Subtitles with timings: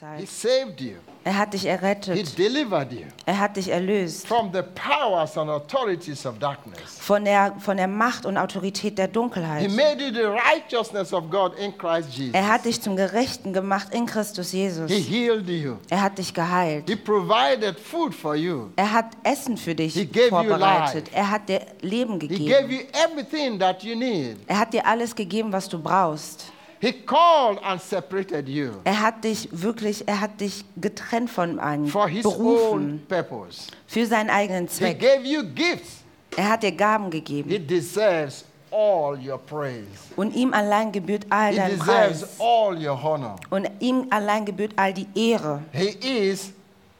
[0.00, 0.26] Zeit.
[0.28, 0.94] saved you.
[1.22, 2.38] Er hat dich He errettet.
[2.38, 6.80] delivered you Er hat dich erlöst from the powers and authorities of darkness.
[6.98, 9.70] von der, von der Macht und Autorität der He Dunkelheit.
[9.70, 12.34] made you the righteousness of God in Christ Jesus.
[12.34, 14.90] Er hat dich zum Gerechten gemacht in Christus Jesus.
[14.90, 15.76] He healed you.
[15.90, 16.88] Er hat dich geheilt.
[16.88, 18.70] He provided food for you.
[18.76, 21.08] Er hat Essen für dich He gave you vorbereitet.
[21.12, 21.14] life.
[21.16, 22.46] Er hat dir Leben He gegeben.
[22.48, 24.38] gave you everything that you need.
[24.46, 26.46] Er hat dir alles gegeben, was du brauchst.
[26.80, 31.86] He called and separated you Er hat dich wirklich, er hat dich getrennt von einem
[31.88, 33.66] for his own berufen purpose.
[33.86, 34.98] für seinen eigenen He Zweck.
[35.00, 35.98] gave you gifts.
[36.36, 39.84] Er hat dir Gaben He gegeben deserves all your praise.
[40.16, 43.36] und ihm allein gebührt all He dein deserves Preis all your honor.
[43.50, 45.60] und ihm allein gebührt all die Ehre.
[45.72, 45.88] He
[46.30, 46.52] is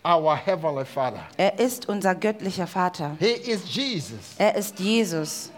[0.05, 1.21] our heavenly Father.
[1.39, 3.17] Er ist unser göttlicher Vater.
[3.19, 4.35] He is Jesus.
[4.37, 5.51] Er ist Jesus.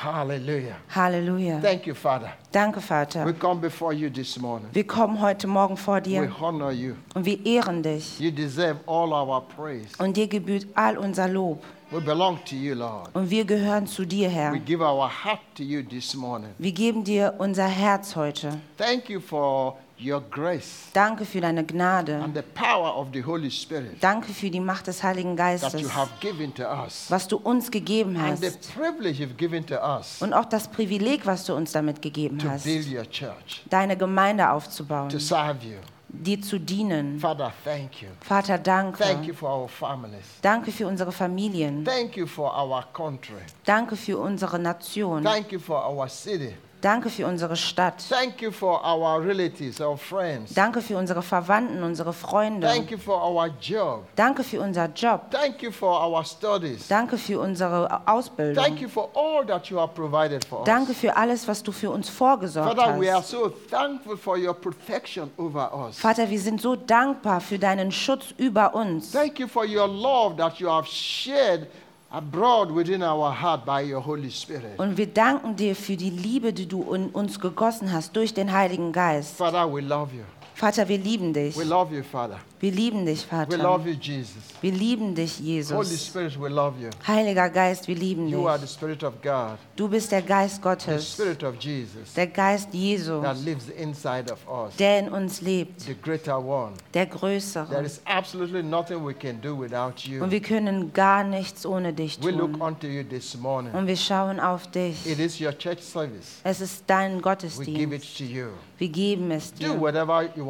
[0.00, 0.76] Hallelujah.
[0.94, 1.60] Halleluja.
[1.60, 2.32] Thank you, Father.
[2.52, 3.32] Danke, We Vater.
[3.32, 4.68] come before you this morning.
[4.72, 6.94] Wir kommen heute Morgen vor We dir honor you.
[7.16, 8.20] und wir ehren dich.
[8.20, 9.88] You deserve all our praise.
[9.98, 11.64] Und dir gebührt all unser Lob.
[11.90, 13.08] We belong to you, Lord.
[13.12, 14.52] Und wir gehören zu dir, Herr.
[14.52, 16.50] We give our heart to you this morning.
[16.58, 18.60] Wir geben dir unser Herz heute.
[18.76, 22.16] Thank you for your grace Danke für deine Gnade.
[22.22, 25.80] and the power of the Holy Spirit Danke für die Macht des Heiligen that Geistes,
[25.82, 28.74] you have given to us was du uns gegeben and the hast.
[28.74, 32.48] privilege you've given to us Und auch das Privileg, was du uns damit gegeben to
[32.48, 35.76] hast, build your church, deine Gemeinde aufzubauen, to serve you.
[36.10, 37.18] dir zu dienen.
[37.20, 38.08] Father, thank you.
[38.20, 39.34] Vater, Thank you danke.
[39.34, 40.24] for our families.
[40.40, 41.84] Danke für unsere Familien.
[41.84, 43.36] Thank you for our country.
[43.66, 45.22] Danke für unsere Nation.
[45.22, 46.54] Thank you for our city.
[46.80, 48.04] Danke für unsere Stadt.
[48.08, 50.54] Thank you for our relatives, our friends.
[50.54, 52.66] Danke für unsere Verwandten, unsere Freunde.
[52.66, 54.04] Thank you for our job.
[54.14, 55.30] Danke für unser Job.
[55.30, 56.86] Thank you for our studies.
[56.86, 58.76] Danke für unsere Thank Ausbildung.
[58.76, 60.98] you for all that you have provided for Danke us.
[60.98, 63.30] für alles, was du für uns vorgesorgt Father, we are hast.
[63.30, 65.98] so thankful for your protection over us.
[65.98, 69.10] Vater, wir sind so dankbar für deinen Schutz über uns.
[69.10, 71.66] Thank you for your love that you have shared
[72.10, 74.78] abroad within our heart by your Holy Spirit.
[74.78, 78.52] Und wir danken dir für die Liebe, die du in uns gegossen hast durch den
[78.52, 79.36] Heiligen Geist.
[79.36, 80.24] Father, we love you.
[80.58, 81.56] Vater, wir lieben dich.
[81.56, 82.40] We love you, Father.
[82.58, 83.58] Wir lieben dich, We Vater.
[83.58, 84.42] love you, Jesus.
[84.60, 86.06] Wir lieben dich, Holy Jesus.
[86.08, 86.90] Spirit, we love you.
[87.06, 88.68] Heiliger Geist, wir lieben You are dich.
[88.68, 92.74] the Spirit of God, Du bist der Geist the Gottes, Spirit of Jesus der Geist
[92.74, 96.72] Jesu, that lives inside of us, der in uns lebt, the greater one.
[96.92, 97.84] der There Größere.
[97.84, 100.28] is absolutely nothing we can do without Und you.
[100.28, 102.60] wir können gar nichts ohne dich We look tun.
[102.62, 103.72] unto you this morning.
[103.74, 105.06] Und wir schauen auf dich.
[105.06, 106.40] It is your church service.
[106.42, 108.18] Es ist dein We give it Gottesdienst.
[108.18, 108.46] to you.
[108.78, 109.80] Wir geben es Do dir.
[109.80, 110.47] whatever you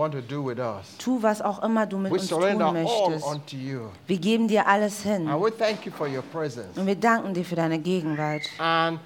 [0.99, 3.27] Tu, was auch immer du mit uns tun möchtest.
[4.07, 5.29] Wir geben dir alles hin.
[5.29, 6.77] And we thank you for your presence.
[6.77, 8.43] Und wir danken dir für deine Gegenwart.
[8.59, 9.01] And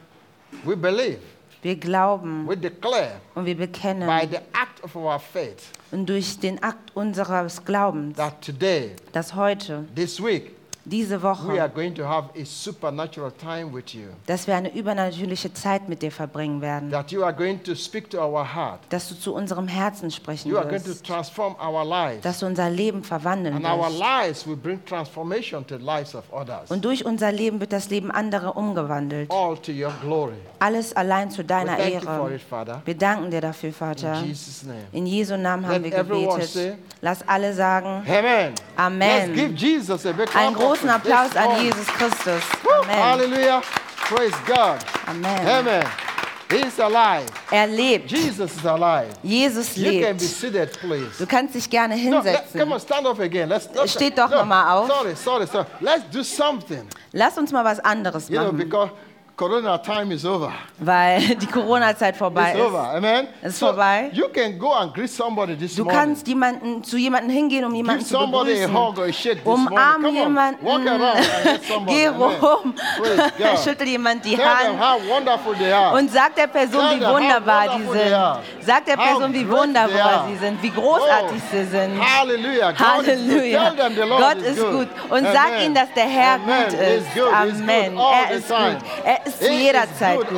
[0.64, 1.18] we believe,
[1.62, 4.08] Wir glauben und wir bekennen
[5.92, 8.16] und durch den Akt unseres Glaubens,
[9.12, 13.92] dass heute, this week, diese we are Woche, going to have a supernatural time with
[13.94, 14.08] you.
[14.26, 16.90] dass wir eine übernatürliche Zeit mit dir verbringen werden.
[16.90, 18.80] That you are going to speak to our heart.
[18.90, 21.06] Dass du zu unserem Herzen sprechen You are going to wirst.
[21.06, 22.22] transform our lives.
[22.22, 23.98] Dass du unser Leben verwandeln And our wirst.
[23.98, 26.70] lives will bring transformation to the lives of others.
[26.70, 29.30] Und durch unser Leben wird das Leben anderer umgewandelt.
[29.30, 30.34] All to your glory.
[30.58, 32.30] Alles allein zu deiner Ehre.
[32.84, 34.20] Wir danken dir dafür, Vater.
[34.20, 34.78] In Jesus' name.
[34.92, 36.78] In Jesu Namen haben wir gebetet.
[37.00, 38.54] Lass alle sagen, Amen.
[38.76, 39.34] Amen.
[39.34, 39.54] Let's give
[40.72, 41.60] Großen Applaus an.
[41.62, 42.42] Jesus Christus.
[42.82, 42.96] Amen.
[42.96, 43.60] Hallelujah.
[44.08, 44.78] Praise God.
[45.06, 45.46] Amen.
[45.46, 45.84] Amen.
[46.50, 47.26] He is alive.
[47.50, 48.10] Er lebt.
[48.10, 49.08] Jesus is alive.
[49.22, 50.30] Jesus You can be lebt.
[50.30, 51.18] seated, please.
[51.18, 52.72] Du kannst dich gerne No, let- come hinsetzen.
[52.72, 53.48] on, stand up again.
[53.50, 54.88] Let's, let's Steht doch no, noch mal auf.
[54.88, 55.66] Sorry, sorry, sorry.
[55.80, 56.86] Let's do something.
[57.12, 58.90] Lass uns mal was anderes You know, machen, because
[59.36, 60.52] Corona time is over.
[60.78, 62.82] weil die Corona-Zeit vorbei It's over.
[62.82, 62.96] ist.
[62.96, 63.28] Amen.
[63.40, 64.10] Es ist vorbei.
[64.12, 66.00] You can go and greet somebody this Du morning.
[66.00, 68.76] kannst jemanden, zu jemandem hingehen, um jemanden Give zu begrüßen.
[69.44, 72.74] Umarm jemanden, Walk around geh rum,
[73.64, 75.96] schüttel jemand die Tell Hand how wonderful they are.
[75.96, 77.84] und sag der Person, Tell wie wunderbar die
[78.14, 78.38] are.
[78.44, 78.66] sind.
[78.66, 82.00] Sag der Person, wie wunderbar sie sind, wie großartig Oh, sie sind.
[82.18, 82.72] Halleluja.
[82.78, 83.72] Halleluja.
[84.18, 84.88] Gott is ist gut.
[85.08, 87.06] Und sag ihnen, dass der Herr gut ist.
[87.32, 87.96] Amen.
[87.98, 89.21] Er ist gut.
[89.24, 90.28] Er ist zu jeder Zeit gut.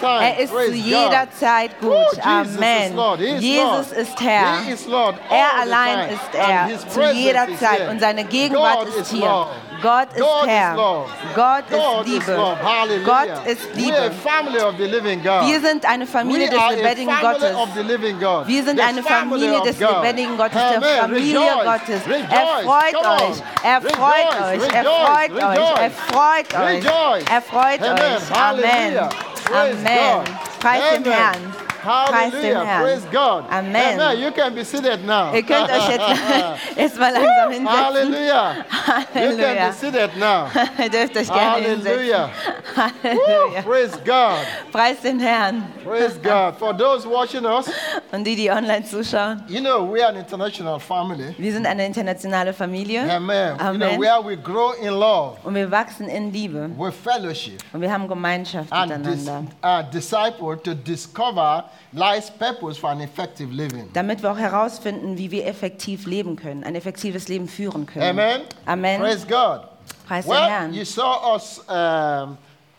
[0.00, 0.20] time.
[0.20, 2.24] Er ist zu jeder Zeit gut.
[2.24, 2.98] Amen.
[3.38, 4.58] Jesus ist Herr.
[5.30, 9.46] Er allein ist er zu jeder Zeit und seine Gegenwart ist is hier.
[9.82, 10.76] Gott ist God is Herr.
[10.76, 11.08] Lord.
[11.34, 12.56] Gott God ist is Liebe.
[12.62, 13.04] Hallelujah.
[13.04, 14.10] Gott ist Liebe.
[15.46, 18.46] Wir sind eine Familie des lebendigen Gottes.
[18.46, 20.82] Wir sind eine Familie des lebendigen Gottes, der.
[21.02, 21.40] Familie.
[21.64, 22.06] Gottes.
[22.06, 22.30] Rejoice.
[22.30, 23.30] Er freut Come on.
[23.30, 24.62] euch, er freut Rejoice.
[24.62, 25.02] euch, er Rejoice.
[25.12, 25.92] freut euch, er Rejoice.
[26.08, 27.30] freut euch, Rejoice.
[27.30, 28.16] er freut Amen.
[28.16, 28.36] euch.
[28.36, 28.98] Amen.
[29.52, 30.24] Amen.
[30.60, 31.12] Preis dem.
[31.12, 31.61] Herrn.
[31.82, 32.32] Preis.
[32.32, 32.82] Herrn.
[32.82, 33.44] Praise God.
[33.50, 34.00] Amen.
[34.00, 34.18] Amen.
[34.20, 35.32] You can be seated now.
[35.34, 36.04] Ihr könnt euch jetzt,
[36.76, 37.68] jetzt mal langsam hinsetzen.
[37.68, 38.54] Hallelujah.
[38.56, 38.64] You
[39.12, 39.66] can Halleluja.
[39.66, 40.46] be seated now.
[40.82, 41.92] Ihr dürft euch gerne hinsetzen.
[41.92, 42.30] Hallelujah.
[43.02, 43.62] Woo, Halleluja.
[43.62, 44.46] praise God.
[44.72, 45.62] Preis den Herrn.
[45.84, 46.56] Praise God.
[46.58, 47.68] For those watching us,
[48.12, 51.34] Und die, die online zuschauen, you know, we are an international family.
[51.38, 53.02] wir sind eine internationale Familie.
[53.10, 53.52] Amen.
[53.52, 54.00] You know, Amen.
[54.00, 56.70] where we grow in love, Und wir wachsen in Liebe.
[56.76, 59.50] with fellowship, Und wir haben Gemeinschaft and dis- miteinander.
[59.64, 63.88] uh, disciple to discover life's purpose for an effective living.
[63.92, 68.18] Damit wir auch herausfinden, wie wir effektiv leben können, ein effektives Leben führen können.
[68.18, 68.40] Amen.
[68.66, 69.00] Amen.
[69.00, 69.68] Praise God.
[70.06, 70.74] Preis den Well, Herrn.
[70.74, 72.36] you saw us um,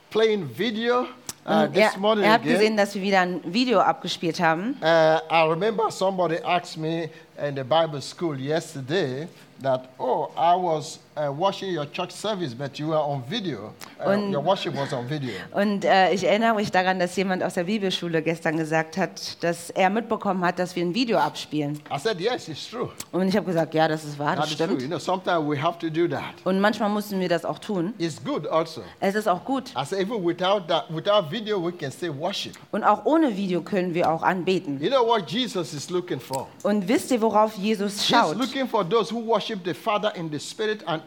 [0.09, 1.01] playing video
[1.45, 2.53] uh, er, er hat again.
[2.53, 4.75] gesehen, dass wir wieder ein Video abgespielt haben.
[4.81, 9.27] Uh, I remember somebody asked me in the Bible school yesterday
[9.61, 13.73] that, oh, I was watching your church service, but you were on video.
[14.05, 15.33] Und- your worship was on video.
[15.51, 19.69] Und äh, ich erinnere mich daran, dass jemand aus der Bibelschule gestern gesagt hat, dass
[19.69, 21.79] er mitbekommen hat, dass wir ein Video abspielen.
[21.93, 22.89] I said, yes, it's true.
[23.11, 24.81] Und ich habe gesagt, ja, das ist wahr, das stimmt.
[24.81, 26.33] You know, sometimes we have to do that.
[26.43, 27.93] Und manchmal mussten wir das auch tun.
[27.99, 28.81] It's good also.
[28.99, 29.69] Es ist auch gut.
[29.77, 32.53] I said, even without that, without video, we can still worship.
[32.71, 34.81] Und auch ohne Video können wir auch anbeten.
[34.81, 36.47] You know what Jesus is looking for?
[36.63, 38.37] Und wisst ihr, worauf Jesus He's schaut?
[38.37, 41.02] looking for those who worship the Father in the Spirit and.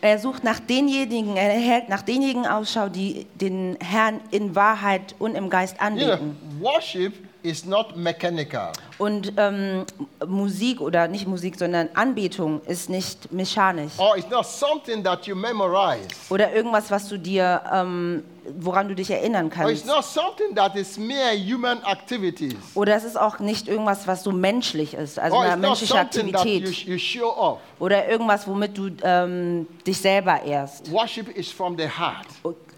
[0.00, 5.34] Er sucht nach denjenigen, er hält nach denjenigen Ausschau, die den Herrn in Wahrheit und
[5.34, 6.36] im Geist You know, anbeten.
[6.60, 7.12] worship
[7.44, 8.72] is not mechanical.
[8.98, 9.84] Und ähm,
[10.26, 13.92] Musik oder nicht Musik, sondern Anbetung ist nicht mechanisch.
[13.98, 16.08] Or it's not something that you memorize.
[16.30, 18.24] Oder irgendwas, was du dir, ähm,
[18.58, 19.86] woran du dich erinnern Or it's kannst.
[19.86, 22.54] not something that is mere human activities.
[22.74, 26.00] Oder es ist auch nicht irgendwas, was so menschlich ist, also Or eine menschliche you,
[26.00, 26.68] Aktivität.
[26.86, 27.58] you show off.
[27.78, 30.90] Oder irgendwas, womit du ähm, dich selber ehrst.
[30.90, 32.26] Worship is from the heart.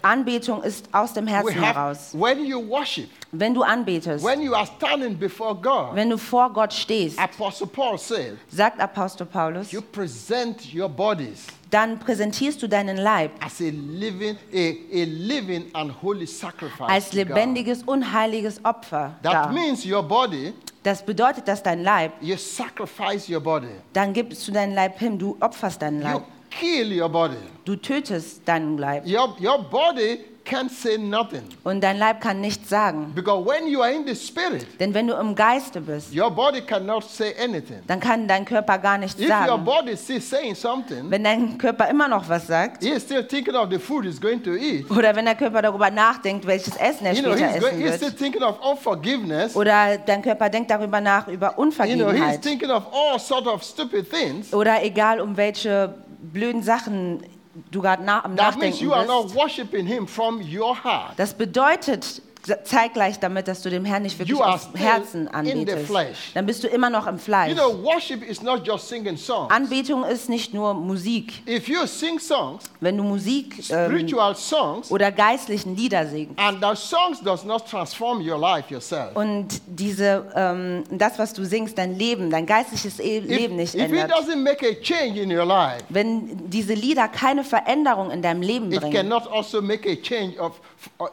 [0.01, 2.09] Anbetung ist aus dem Herzen have, heraus.
[2.13, 6.51] when you worship, Wenn du anbetest, when you are standing before God, wenn du vor
[6.51, 12.69] Gott stehst, Apostle Paul said, sagt Apostel Paulus, you present your bodies dann präsentierst du
[12.69, 16.87] deinen Leib as a living, a, a living and holy sacrifice.
[16.89, 17.13] als God.
[17.15, 19.51] lebendiges und heiliges Opfer That dar.
[19.51, 20.53] means your body,
[20.83, 23.67] Das bedeutet, dass dein Leib, you sacrifice your body.
[23.91, 27.35] dann gibst du deinen Leib hin, du opferst deinen You Leib, kill your body.
[27.65, 29.05] du tötest deinen Leib.
[29.05, 31.41] Your, your body can't say nothing.
[31.65, 33.11] Und dein Leib kann nichts sagen.
[33.13, 36.61] Because when you are in the spirit, Denn wenn du im Geiste bist, your body
[36.61, 37.81] cannot say anything.
[37.85, 39.65] dann kann dein Körper gar nichts If your sagen.
[39.65, 43.27] body is still saying something, Wenn dein Körper immer noch was sagt, he is still
[43.27, 44.89] thinking of the food he's going to eat.
[44.89, 47.83] oder wenn der Körper darüber nachdenkt, welches Essen er You know, später he's, going, essen
[47.85, 49.53] he's still wird, thinking of unforgiveness.
[49.53, 53.47] oder dein Körper denkt darüber nach, über You know, he's Unvergebenheit, thinking of all sort
[53.47, 54.53] of stupid things.
[54.53, 57.23] oder egal um welche blöden Sachen
[57.71, 59.35] du gerade nach, am That means Nachdenken you are not bist.
[59.35, 61.13] worshiping him from your heart.
[61.17, 62.21] Das bedeutet
[62.63, 65.91] zeitgleich damit, dass du dem Herrn nicht wirklich aus Herzen anbetest.
[66.33, 67.49] Dann bist du immer noch im Fleisch.
[67.51, 69.51] You know, worship is not just singing songs.
[69.51, 71.41] Anbetung ist nicht nur Musik.
[71.47, 76.81] If you sing songs, Wenn du Musik ähm, songs, oder geistlichen Lieder singst and those
[76.81, 78.65] songs does not transform your life
[79.13, 83.75] und diese, ähm, das, was du singst, dein Leben, dein geistliches E- If, Leben nicht
[83.75, 88.21] it ändert, doesn't make a change in your life, wenn diese Lieder keine Veränderung in
[88.21, 90.59] deinem Leben it bringen cannot also make a change of,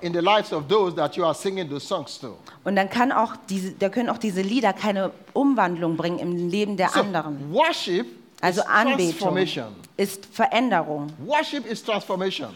[0.01, 2.37] in the lives of those that you are singing those songs to.
[2.65, 6.77] und dann kann auch diese, da können auch diese Lieder keine Umwandlung bringen im Leben
[6.77, 7.53] der So, anderen.
[7.53, 8.07] worship
[8.41, 9.67] Also is Anbetung transformation.
[9.97, 11.09] ist Veränderung.
[11.25, 12.51] Worship is transformation.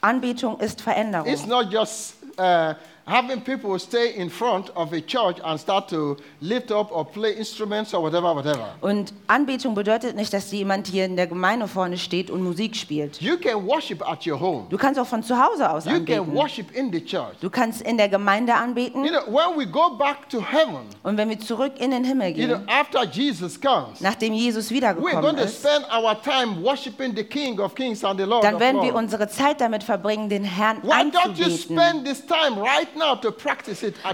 [0.00, 1.26] Anbetung ist Veränderung.
[1.26, 2.74] It's not just uh,
[3.06, 7.32] having people stay in front of a church and start to lift up or play
[7.36, 8.66] instruments or whatever, whatever.
[8.80, 13.20] Und Anbetung bedeutet nicht, dass jemand hier in der Gemeinde vorne steht und Musik spielt.
[13.20, 14.66] You can worship at your home.
[14.70, 16.34] Du kannst auch von zu Hause aus You can anbeten.
[16.34, 17.36] worship in the church.
[17.40, 19.04] Du kannst in der Gemeinde anbeten.
[19.04, 22.36] You know, when we go back to heaven, Und wenn wir zurück in den Himmel
[22.36, 26.20] you know, gehen, after Jesus comes, nachdem Jesus we're wiedergekommen going to ist, spend our
[26.20, 29.84] time worshiping the King of Kings and the Lord dann werden wir unsere Zeit damit
[29.84, 31.58] verbringen, den Herrn Why don't you anzubeten.
[31.78, 32.95] spend this time right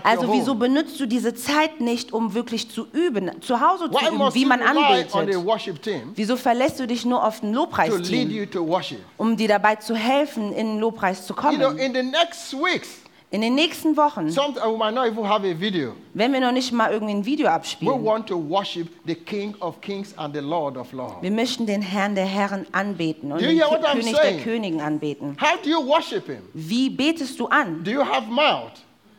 [0.03, 4.35] Also wieso benutzt du diese Zeit nicht, um wirklich zu üben, zu Hause zu üben,
[4.35, 5.13] wie man anbetet?
[6.15, 8.49] Wieso verlässt du dich nur auf lead Lobpreisteam,
[9.17, 11.79] um dir dabei zu helfen, in den Lobpreis zu You know, kommen?
[11.79, 13.02] in the next weeks,
[13.33, 15.95] In den nächsten Wochen, some, we might not even have a video.
[16.13, 19.55] wenn wir noch nicht mal irgendwie ein Video We abspielen, want to worship the King
[19.61, 21.23] of Kings and the Lord of Lords.
[21.23, 24.13] wir möchten den Herrn der Herren anbeten und Do you den hear what I'm König
[24.13, 24.43] der saying?
[24.43, 25.35] Königen anbeten.
[25.41, 26.43] How do you worship Him?
[26.53, 27.83] Wie betest du an?
[27.83, 28.73] Do you have mouth?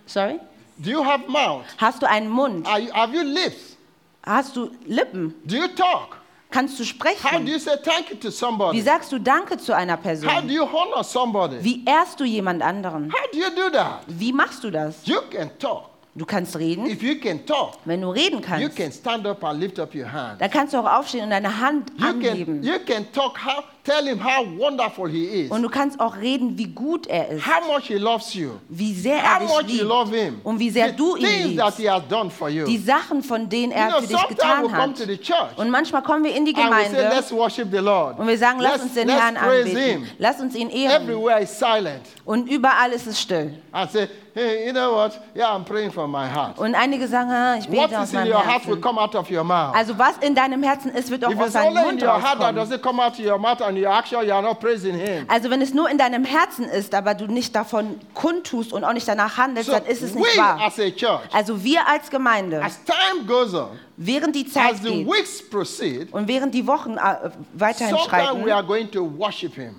[0.05, 0.39] Sorry?
[0.77, 1.63] Do you have mouth?
[1.77, 2.67] Hast du einen Mund?
[2.67, 3.77] Are you, have you lips?
[4.24, 5.34] Hast du Lippen?
[5.43, 6.17] Do you talk?
[6.53, 7.48] Kannst du How do sprechen?
[7.48, 8.81] you say thank you to Wie somebody?
[8.81, 10.50] sagst du Danke zu einer How do Person?
[10.50, 11.57] you honor somebody?
[11.63, 13.12] Wie ehrst du jemand anderen?
[13.12, 14.01] How do you do that?
[14.07, 14.98] Wie machst du das?
[15.05, 15.89] You can talk.
[16.13, 16.86] Du kannst reden.
[16.86, 19.95] If you can talk, Wenn du reden you kannst, can stand up and lift up
[19.95, 20.39] your hand.
[20.39, 22.62] dann kannst du auch aufstehen und deine Hand You can, anheben.
[22.63, 26.58] you can talk, how, tell him how wonderful he is, Und du kannst auch reden,
[26.58, 29.62] wie gut er ist, how much he loves you, wie sehr how er dich much
[29.63, 31.78] you liebt love him, und wie sehr the du ihn things that liebst.
[31.80, 32.66] he has done for you.
[32.66, 34.98] Die Sachen, von denen you er know, für dich getan we come hat.
[34.98, 37.68] to the church Und manchmal kommen wir in die and we say, Gemeinde let's worship
[37.72, 38.20] the Lord.
[38.20, 39.78] und wir sagen, lass let's, uns den Herrn praise anbeten.
[40.04, 40.08] him.
[40.18, 41.04] Lass uns ihn ehren.
[41.04, 42.06] Everywhere is silent.
[42.25, 43.54] Und überall ist es still.
[43.75, 45.20] I say, hey, you know what?
[45.36, 46.58] Yeah, I'm praying from my heart.
[46.58, 48.82] Und einige sagen, ah, ich What bete aus is in meinem your heart will Herzen.
[48.82, 49.75] come out of your mouth.
[49.75, 52.02] Also was in deinem Herzen ist, wird auch If aus it's deinem only in Mund
[52.02, 52.56] your heart that rauskommen.
[52.72, 55.25] doesn't come out of your mouth and you actually you are not praising him.
[55.28, 58.94] Also wenn es nur in deinem Herzen ist, aber du nicht davon kundtust und auch
[58.94, 60.60] nicht danach handelst, So dann ist es we nicht wahr.
[60.66, 64.82] as a church, Also wir als Gemeinde, as time goes on, während die Zeit as
[64.82, 69.02] the geht weeks proceed, und während die Wochen äh, weiterhin schreiten, we are going to
[69.18, 69.75] worship him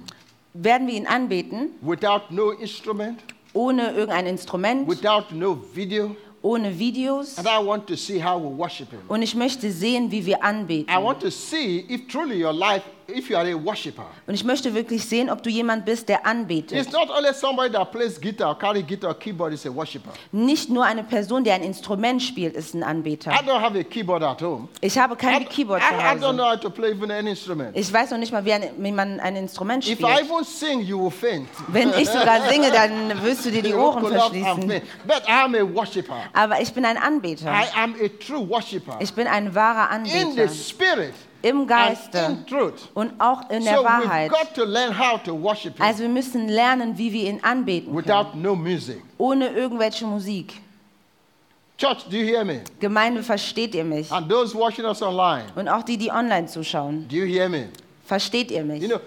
[0.56, 3.18] werden wir ihn anbeten, without no instrument,
[3.54, 6.14] ohne irgendein Instrument, without no video.
[6.42, 7.38] ohne Videos.
[7.38, 9.00] And I want to see how we worship him.
[9.08, 10.92] Und ich möchte sehen, wie wir anbeten.
[10.92, 14.06] I want to see if truly your life, if you are a worshiper.
[14.26, 16.78] Und ich möchte wirklich sehen, ob du jemand bist, der anbetet.
[16.78, 20.10] It's not only somebody that plays guitar, carry guitar, keyboard is a worshiper.
[20.32, 23.30] Nicht nur eine Person, die ein Instrument spielt, ist ein Anbeter.
[23.30, 24.68] I don't have a keyboard at home.
[24.80, 26.34] Ich habe I, kein Keyboard I, zu I don't Hause.
[26.34, 27.76] know how to play even any instrument.
[27.76, 30.20] Ich weiß noch nicht mal, wie, ein, wie man ein Instrument If I spielt.
[30.20, 31.48] even sing, you will faint.
[31.68, 34.82] Wenn ich sogar singe, dann wirst du dir die Ohren verschließen.
[35.06, 36.22] But I'm a worshiper.
[36.32, 37.52] Aber ich bin ein Anbeter.
[37.52, 38.96] I am a true worshiper.
[39.00, 40.48] Ich bin ein wahrer In the Anbeter.
[40.48, 42.38] spirit Im Geiste
[42.94, 44.32] und auch in So der we've Wahrheit.
[45.78, 48.06] Also wir müssen lernen, wie wir ihn anbeten können.
[48.06, 49.02] without no music.
[49.18, 50.54] Ohne irgendwelche Musik.
[51.76, 52.62] Church, do you hear me?
[52.80, 54.10] Gemeinde, versteht ihr mich?
[54.10, 57.06] And those watching us online, Und auch die, die online zuschauen.
[57.08, 57.68] do you hear me?
[58.06, 58.80] Versteht ihr mich?
[58.82, 59.00] You know,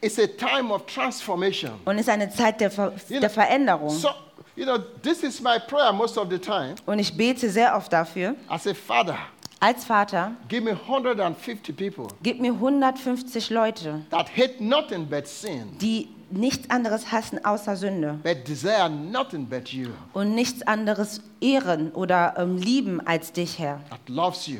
[0.00, 1.72] it's a time of transformation.
[1.86, 3.90] Und es ist eine Zeit der, Ver You know, der Veränderung.
[3.90, 4.10] So,
[4.54, 6.74] you know, this is my prayer most of the time.
[6.86, 8.34] Und ich bete sehr oft dafür.
[8.48, 9.16] As a father,
[9.64, 15.78] Als Vater, give me 150 people gib mir 150 Leute, that hate nothing but sin,
[15.80, 21.92] die nichts anderes hassen außer Sünde but desire nothing but you, und nichts anderes ehren
[21.92, 23.80] oder ähm, lieben als dich, Herr.
[23.88, 24.58] that loves you,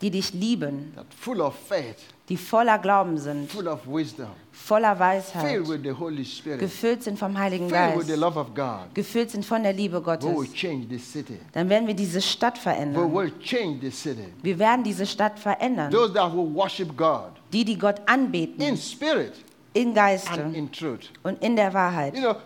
[0.00, 4.98] Die dich lieben, that full of faith, die voller Glauben sind, full of wisdom, voller
[4.98, 8.38] Weisheit, filled with the Holy Spirit, gefüllt sind vom Heiligen filled with the Geist, love
[8.38, 8.94] of God.
[8.94, 10.28] gefüllt sind von der Liebe We Gottes.
[10.28, 11.38] will change this city.
[11.52, 13.12] Dann werden wir diese Stadt We verändern.
[13.12, 14.26] will change this city.
[14.42, 15.90] Wir werden diese Stadt verändern.
[15.90, 19.34] Those that will worship God Die, die Gott in anbeten, spirit
[19.74, 21.10] in and Geiste in truth.
[21.24, 22.14] und in der Wahrheit.
[22.14, 22.36] You know,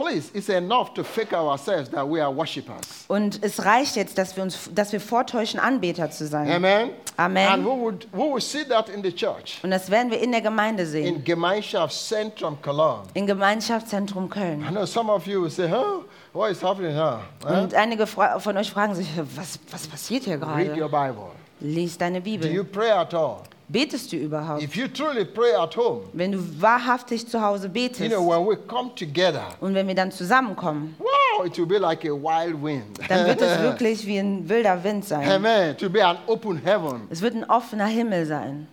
[0.00, 3.04] please, it's enough to fake ourselves that we are worshippers.
[3.08, 6.50] Und es reicht jetzt, dass wir, uns, dass wir vortäuschen, Anbeter zu sein.
[6.50, 6.90] Amen.
[7.16, 7.48] Amen.
[7.48, 9.60] And we would we will see that in the church.
[9.62, 11.16] Und das werden wir in der Gemeinde sehen.
[11.16, 13.04] In Gemeinschaft Centrum Cologne.
[13.14, 14.66] Im Gemeinschaftszentrum I Köln.
[14.70, 17.20] know some of you will say, oh, what is happening now?
[17.46, 21.12] Und einige von euch fragen sich, was, was passiert hier Read your gerade?
[21.12, 21.30] Bible.
[21.60, 22.64] Lies deine Do you Bibel.
[22.64, 23.42] pray at all?
[23.72, 24.62] Betest du überhaupt?
[24.62, 28.44] If you truly pray at home, Wenn du wahrhaftig zu Hause you betest know, when
[28.48, 32.60] we come together, und wenn wir dann zusammenkommen, wow, it will be like a wild
[32.60, 32.98] wind.
[33.08, 35.30] dann wird es wirklich wie ein wilder Wind sein.
[35.30, 35.76] Amen.
[35.76, 37.02] To be an open heaven.
[37.10, 38.66] Es wird ein offener Himmel sein.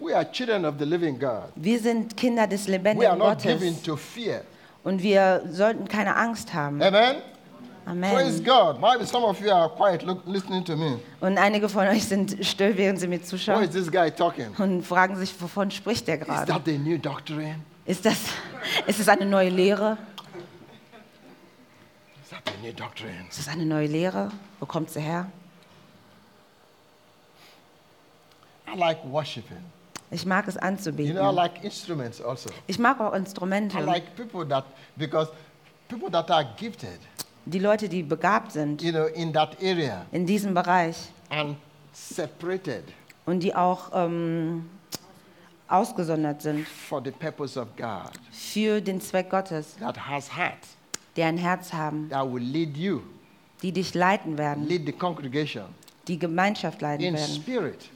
[0.00, 1.52] We are children of the living God.
[1.54, 4.42] Wir sind Kinder des We are lebendigen not given Gottes to fear.
[4.82, 6.82] und wir sollten keine Angst haben.
[6.82, 7.16] Amen.
[7.86, 8.44] Praise Amen.
[8.44, 8.80] God.
[8.80, 10.98] Maybe some of you are quiet look, listening to me.
[11.20, 14.48] Und einige von euch sind still, während sie mir What is zuschauen this guy talking?
[14.58, 16.52] und fragen sich, wovon spricht der Is gerade?
[16.52, 17.60] that the new doctrine?
[17.84, 18.16] Ist das,
[18.88, 19.98] ist es eine neue Lehre?
[22.24, 23.24] Is that the new doctrine?
[23.30, 24.32] Ist es eine neue Lehre?
[24.58, 25.30] Wo kommt sie her?
[28.66, 29.62] I like worshiping.
[30.10, 31.34] Ich mag es You know, I anzubeten.
[31.36, 32.50] like instruments also.
[32.66, 33.78] Ich mag auch I Instrumente.
[33.80, 34.64] like people that,
[34.96, 35.30] because
[35.88, 36.98] people that are gifted,
[37.48, 40.96] Die Leute, die begabt sind you know, in that area in diesem Bereich
[41.30, 41.56] and
[41.92, 42.82] separated
[43.24, 44.68] und die auch ähm,
[45.68, 50.58] ausgesondert sind for the purpose of God, für den Zweck Gottes, that has heart,
[51.16, 53.02] die ein Herz haben, that will lead you,
[53.62, 55.66] die dich leiten werden, lead the congregation
[56.08, 57.90] die Gemeinschaft leiten in werden, spirit,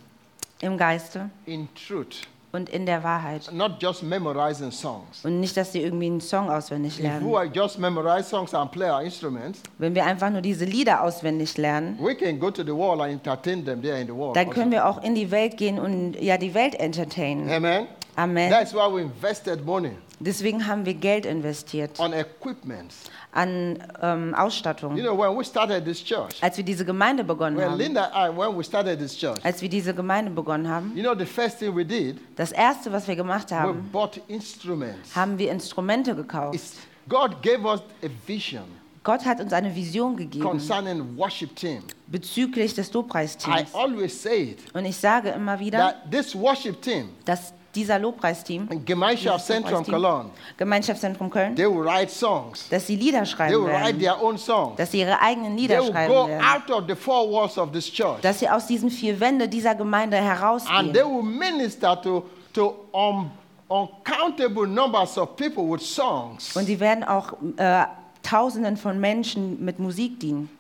[0.61, 1.29] im Geiste.
[1.47, 3.51] in truth, und in der Wahrheit.
[3.53, 5.25] not just memorizing songs.
[5.25, 7.53] Und nicht, dass sie irgendwie einen Song auswendig If we lernen.
[7.55, 11.99] just memorize songs and play our instruments, Wenn wir einfach nur diese Lieder auswendig lernen,
[12.01, 14.35] we can go to the world and entertain them there in the world.
[14.37, 14.59] dann also.
[14.61, 17.49] können wir auch in die Welt gehen und ja die Welt entertainen.
[17.51, 17.87] Amen.
[18.21, 18.51] Amen.
[18.51, 22.93] That's why we invested money Deswegen haben wir Geld investiert on equipment.
[23.33, 24.95] an ähm, Ausstattung.
[24.97, 28.05] You know, when we started this church, Als wir diese Gemeinde begonnen when haben, Linda
[28.13, 31.15] and I, when we started this church, als wir diese Gemeinde begonnen haben, you know,
[31.19, 35.17] the first thing we did, das erste, was wir gemacht we haben, bought instruments.
[35.17, 36.55] haben wir Instrumente gekauft.
[36.55, 36.75] It's,
[37.09, 38.65] God gave us a vision.
[39.03, 41.83] Gott hat uns eine Vision gegeben concerning worship team.
[42.09, 43.75] bezüglich des I Lobpreisteams.
[43.75, 48.69] always say it Und ich sage immer wieder, that this worship team, dass dieser Lobpreisteam,
[48.85, 52.69] Gemeinschaft dieses Zentrum Lobpreisteam, Cologne, Gemeinschaftszentrum Köln, they will write songs.
[52.69, 54.77] dass sie Lieder They schreiben will write werden, their own songs.
[54.77, 57.57] dass sie ihre eigenen They Lieder will schreiben go werden, out of the four walls
[57.59, 58.21] of this church.
[58.23, 62.75] dass sie aus diesen vier Wänden dieser Gemeinde and herausgehen they will minister to, to
[62.93, 63.31] um,
[63.69, 67.85] uncountable numbers of people with songs, und sie werden auch äh,
[68.23, 70.51] Tausenden von Menschen mit Musik dienen.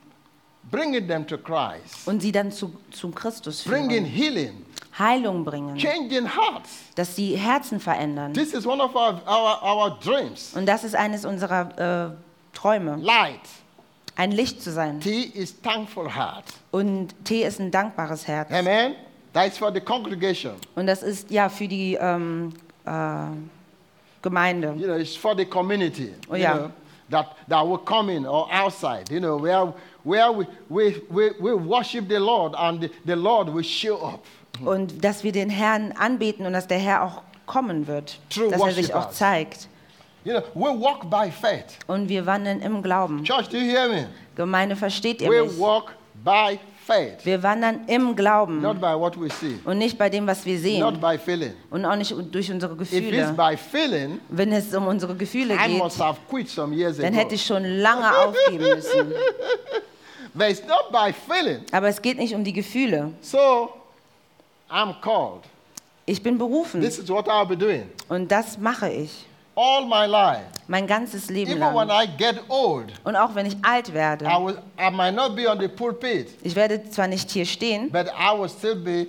[0.71, 4.64] Bringing them to Christ, und sie dann zu, zum Christus bringing führen, healing,
[5.00, 6.83] Heilung bringen, changing hearts.
[6.95, 8.35] dass sie Herzen verändern.
[8.35, 10.52] This is one of our, our, our dreams.
[10.54, 13.40] Und das ist eines unserer äh, Träume, Light.
[14.16, 15.00] ein Licht zu sein.
[15.00, 16.45] T is thankful heart.
[16.71, 18.52] Und T ist ein dankbares Herz.
[18.52, 18.95] Amen.
[19.33, 20.54] That is for the congregation.
[20.75, 22.52] Und das ist ja für die ähm,
[22.85, 22.90] äh,
[24.23, 24.75] Gemeinde.
[24.76, 26.14] You know, it's for the community.
[26.28, 26.54] Oh, yeah.
[26.54, 26.71] know,
[27.11, 29.73] that, that will come in or outside, you know, where,
[30.04, 34.25] where we, we, we, we worship the Lord and the, the Lord will show up.
[34.64, 38.19] Und dass wir den Herrn anbeten und dass der Herr auch kommen wird.
[38.30, 39.69] True dass er sich auch zeigt.
[40.25, 41.78] You know, we walk by faith.
[41.87, 43.25] Und wir wandeln im Glauben.
[43.25, 44.07] Church, do you hear me?
[44.37, 45.59] Gemeinde, versteht ihr We mich?
[45.59, 45.92] walk
[46.23, 50.26] by faith, Wir wandern im Glauben not by what we see, und nicht bei dem,
[50.26, 51.00] was wir not sehen.
[51.00, 51.52] by feeling.
[51.71, 53.33] Und auch nicht durch unsere If it's Gefühle.
[53.37, 57.07] by feeling, Wenn es um unsere Gefühle I must geht, have quit some years dann
[57.07, 57.16] ago.
[57.16, 59.12] hätte ich schon lange aufgeben müssen.
[60.35, 61.62] But it's not by feeling.
[61.73, 63.12] Aber es geht nicht um die Gefühle.
[63.21, 63.71] So,
[64.71, 65.43] I'm called.
[66.07, 69.27] Ich bin berufen This is what I'll be doing und das mache ich.
[69.57, 70.45] all my life.
[70.69, 72.05] Mein ganzes Leben Even when lang.
[72.05, 74.25] I get old, Und auch wenn ich alt werde.
[74.25, 77.91] I, will, I might not be on the pulpit, Ich werde zwar nicht hier stehen,
[77.91, 79.07] but I will still be,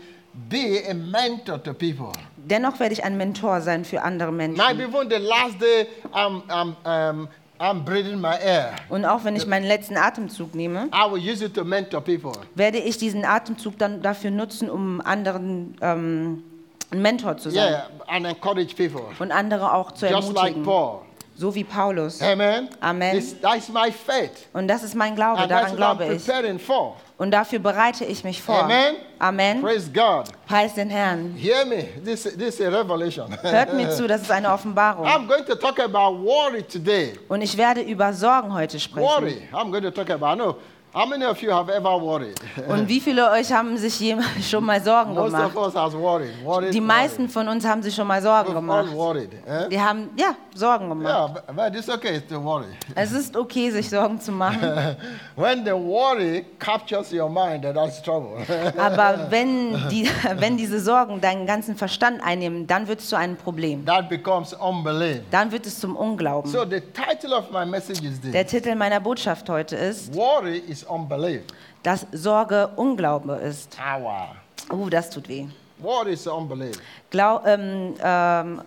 [0.49, 2.11] be a mentor to people.
[2.37, 4.57] dennoch werde ich ein Mentor sein für andere Menschen.
[4.77, 7.27] be even the last day I'm, I'm, um,
[7.61, 8.73] I'm breathing my air.
[8.89, 12.31] Und auch wenn ich meinen letzten Atemzug nehme, I will use it to mentor people.
[12.55, 16.43] werde ich diesen Atemzug dann dafür nutzen, um anderen ähm,
[16.89, 19.03] ein Mentor zu sein Yeah, and encourage people.
[19.19, 20.99] und andere auch zu Just like ermutigen, Paul.
[21.37, 22.19] so wie Paulus.
[22.21, 22.67] Amen.
[22.81, 23.13] Amen.
[23.15, 24.47] This, that's my faith.
[24.53, 26.25] Und das ist mein Glaube, And that's daran glaube I'm ich.
[26.25, 26.95] preparing for.
[27.21, 28.63] Und dafür bereite ich mich vor.
[28.63, 28.95] Amen.
[29.19, 29.61] Amen.
[29.61, 30.23] Praise God.
[30.47, 31.35] Preis den Herrn.
[31.37, 31.83] Hear me.
[32.03, 33.37] This, this is a revelation.
[33.43, 35.05] Hört mir zu, das ist eine Offenbarung.
[35.05, 37.13] I'm going to talk about worry today.
[37.27, 39.07] Und ich werde über Sorgen heute sprechen.
[39.07, 39.47] Worry.
[39.53, 40.33] I'm going to talk about.
[40.35, 40.55] Know.
[40.93, 42.35] How many of you have ever worried?
[42.67, 44.13] Und wie viele euch haben sich
[44.49, 45.55] schon mal Sorgen Most gemacht?
[45.55, 46.33] of us has worried.
[46.43, 48.61] worried Die meisten von uns haben sich schon mal Sorgen worried.
[48.61, 48.97] We've all gemacht.
[48.97, 49.33] worried.
[49.47, 49.69] Eh?
[49.69, 51.07] Die haben, ja, Sorgen gemacht.
[51.47, 52.65] Yeah, but, it's okay to worry.
[52.93, 54.59] Es ist okay, sich Sorgen zu machen.
[55.37, 58.45] when the worry captures your mind, then that's trouble.
[58.77, 63.37] Aber wenn, die, wenn diese Sorgen deinen ganzen Verstand einnehmen, dann wird es zu einem
[63.37, 63.85] Problem.
[63.85, 65.21] that becomes unbelief.
[65.31, 66.51] Dann wird es zum Unglauben.
[66.51, 70.57] So the title of my message is this: Der Titel meiner Botschaft heute ist, Worry
[70.57, 71.41] is unbelief.
[71.83, 73.77] dass Sorge Unglaube ist.
[73.79, 74.35] Awa.
[74.71, 75.47] Uh, das tut weh.
[75.79, 76.77] Worry is unbelief.
[77.09, 78.61] Glau ähm, ähm,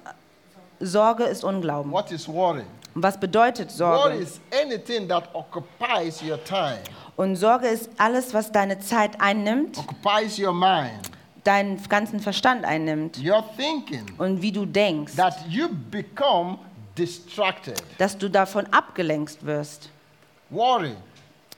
[0.81, 1.93] Sorge ist Unglauben.
[1.93, 2.65] What is worry?
[2.97, 4.17] Was bedeutet Worry Sorge?
[4.19, 6.81] is anything that occupies your time,
[7.17, 11.11] Und Sorge ist alles, was deine Zeit einnimmt, occupies your mind,
[11.45, 16.59] deinen ganzen Verstand einnimmt your thinking, und wie du denkst, that you become
[16.99, 17.81] distracted.
[17.99, 19.89] dass du davon abgelenkt wirst,
[20.51, 20.95] Worry.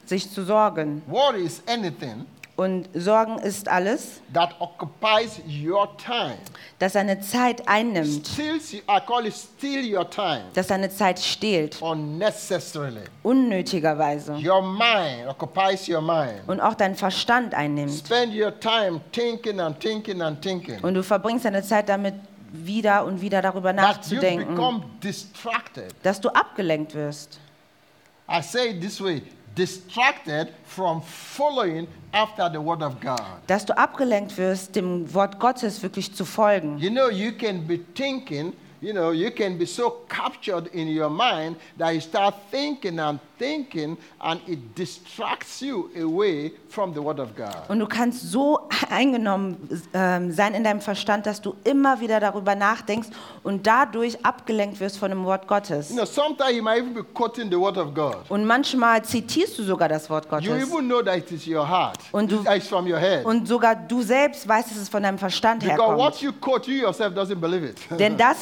[0.09, 1.03] Sich zu sorgen.
[1.07, 6.39] Worry is anything Und Sorgen ist alles, that occupies your time.
[6.79, 11.81] das deine Zeit einnimmt, Steals, I call it steal your time das deine Zeit stehlt,
[11.83, 13.03] unnecessarily.
[13.23, 14.33] unnötigerweise.
[14.43, 16.41] Your mind occupies your mind.
[16.47, 17.93] Und auch deinen Verstand einnimmt.
[17.93, 20.81] Spend your time thinking and thinking and thinking.
[20.83, 22.15] Und du verbringst deine Zeit damit,
[22.53, 24.57] wieder und wieder darüber nachzudenken,
[26.03, 27.39] dass du abgelenkt wirst.
[28.29, 29.23] I say it this way
[29.57, 33.41] distracted from following after the word of God.
[33.49, 36.79] Dass du abgelenkt wirst, dem Wort Gottes wirklich zu folgen.
[36.79, 41.11] You know, you can be thinking, you know, you can be so captured in your
[41.11, 47.21] mind that you start thinking and thinking, and it distracts you away from the Word
[47.21, 47.55] of God.
[47.69, 49.57] Und du kannst so eingenommen
[49.95, 53.09] ähm, sein in deinem Verstand, dass du immer wieder darüber nachdenkst
[53.43, 55.91] und dadurch abgelenkt wirst von dem Wort Gottes.
[55.91, 58.19] You know, sometimes you might even be quoting the Word of God.
[58.29, 60.49] Und manchmal zitierst du sogar das Wort You Gottes.
[60.69, 63.25] even know that it is your heart, Und du- it's from your head.
[63.25, 66.23] Und sogar du selbst weißt, dass es von deinem Verstand Because what herkommt.
[66.23, 67.79] you quote, you yourself doesn't believe it.
[67.99, 68.37] Denn das,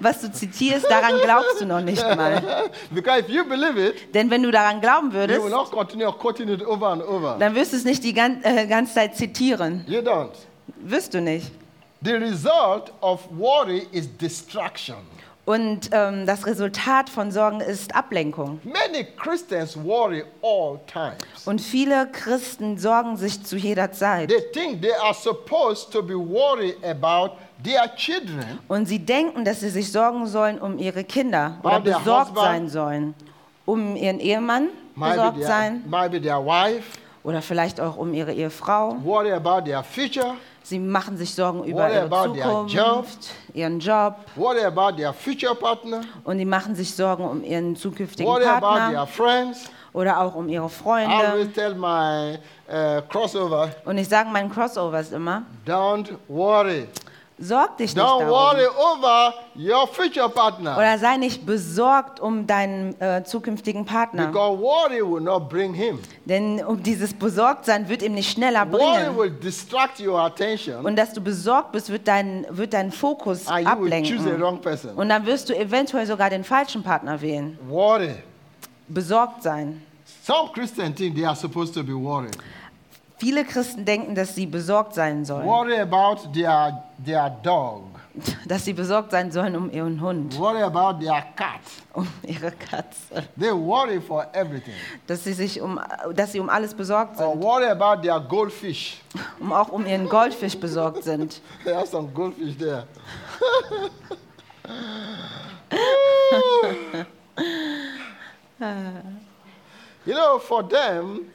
[0.00, 2.70] was du zitierst, daran glaubst du noch nicht mal.
[2.90, 6.90] because if you believe it, Denn wenn du daran glauben you würdest, continue it over
[7.06, 7.36] over.
[7.38, 9.84] dann wirst du es nicht die gan äh, ganze Zeit zitieren.
[9.86, 10.30] You don't.
[10.80, 11.52] Wirst du nicht.
[12.02, 14.96] The result of worry is distraction.
[15.44, 18.58] Und ähm, das Resultat von Sorgen ist Ablenkung.
[18.64, 21.46] Many Christians worry all times.
[21.46, 24.30] Und viele Christen sorgen sich zu jeder Zeit.
[24.30, 29.60] They think they are supposed to be worried about their children, Und sie denken, dass
[29.60, 32.36] sie sich sorgen sollen um ihre Kinder oder besorgt husband.
[32.38, 33.14] sein sollen.
[33.66, 36.84] Um ihren Ehemann besorgt their, sein wife,
[37.24, 38.96] oder vielleicht auch um ihre Ehefrau.
[39.02, 43.04] worry about their future, Sie machen sich Sorgen über Worry ihre about their Zukunft, job.
[43.54, 48.26] ihren Job worry about their future partner, und die machen sich Sorgen um ihren zukünftigen
[48.32, 49.70] worry about their Partner friends.
[49.92, 51.74] oder auch um ihre I Freunde.
[51.76, 53.00] my uh,
[53.84, 56.86] Und ich sage meinen Crossovers immer, don't worry.
[57.38, 58.28] Sorg dich nicht Don't darum.
[58.28, 60.76] worry over your future partner.
[60.76, 64.28] Oder sei nicht besorgt um deinen äh, zukünftigen Partner.
[64.28, 65.98] Because worry will not bring him.
[66.24, 69.16] Denn um dieses Besorgtsein wird ihm nicht schneller Worry bringen.
[69.18, 73.66] will distract your attention Und dass du besorgt bist, wird dein, wird dein Fokus and
[73.68, 74.40] you will choose the ablenken.
[74.40, 74.90] wrong person.
[74.94, 77.58] Und dann wirst du eventuell sogar den falschen Partner wählen.
[77.68, 78.14] Worry.
[78.88, 79.82] Besorgt sein.
[80.22, 82.36] Some Christians think they are supposed to be worried.
[83.18, 85.46] Viele Christen denken, dass sie besorgt sein sollen.
[85.46, 87.84] Worry about their, their dog.
[88.46, 91.60] Dass sie besorgt sein sollen um ihren Hund, Worry about their cat.
[91.92, 93.28] um ihre Katze.
[93.38, 94.72] They worry for everything.
[95.06, 95.78] Dass sie, sich um,
[96.14, 97.42] dass sie um alles besorgt Or sind.
[97.42, 99.02] worry about their goldfish.
[99.40, 101.40] Um auch um ihren Goldfisch besorgt sind.
[101.64, 102.84] They have some goldfish there.
[110.04, 111.26] you know, for them,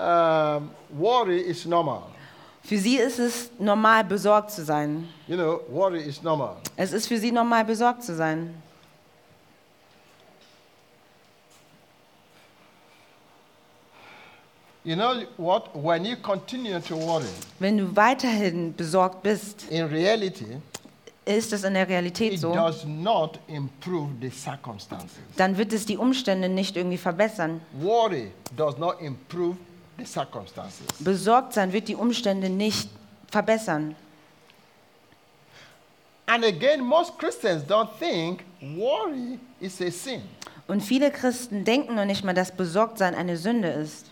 [0.00, 2.02] um, worry is normal.
[2.62, 5.08] Für sie ist es normal, besorgt zu sein.
[5.26, 6.56] You know, worry is normal.
[6.76, 8.54] Es ist für sie normal, besorgt zu sein.
[14.84, 15.68] You know what?
[15.74, 17.26] When you continue to worry,
[17.58, 20.56] Wenn du weiterhin besorgt bist, in reality,
[21.26, 25.18] ist es in der Realität it so, does not improve the circumstances.
[25.36, 27.60] dann wird es die Umstände nicht irgendwie verbessern.
[27.78, 29.69] Worry does not improve the circumstances.
[31.00, 32.88] Besorgt sein wird die Umstände nicht
[33.30, 33.94] verbessern.
[36.26, 40.22] And again, most Christians don't think worry is a sin.
[40.68, 44.06] Und viele Christen denken noch nicht mal, dass Besorgtsein eine Sünde ist.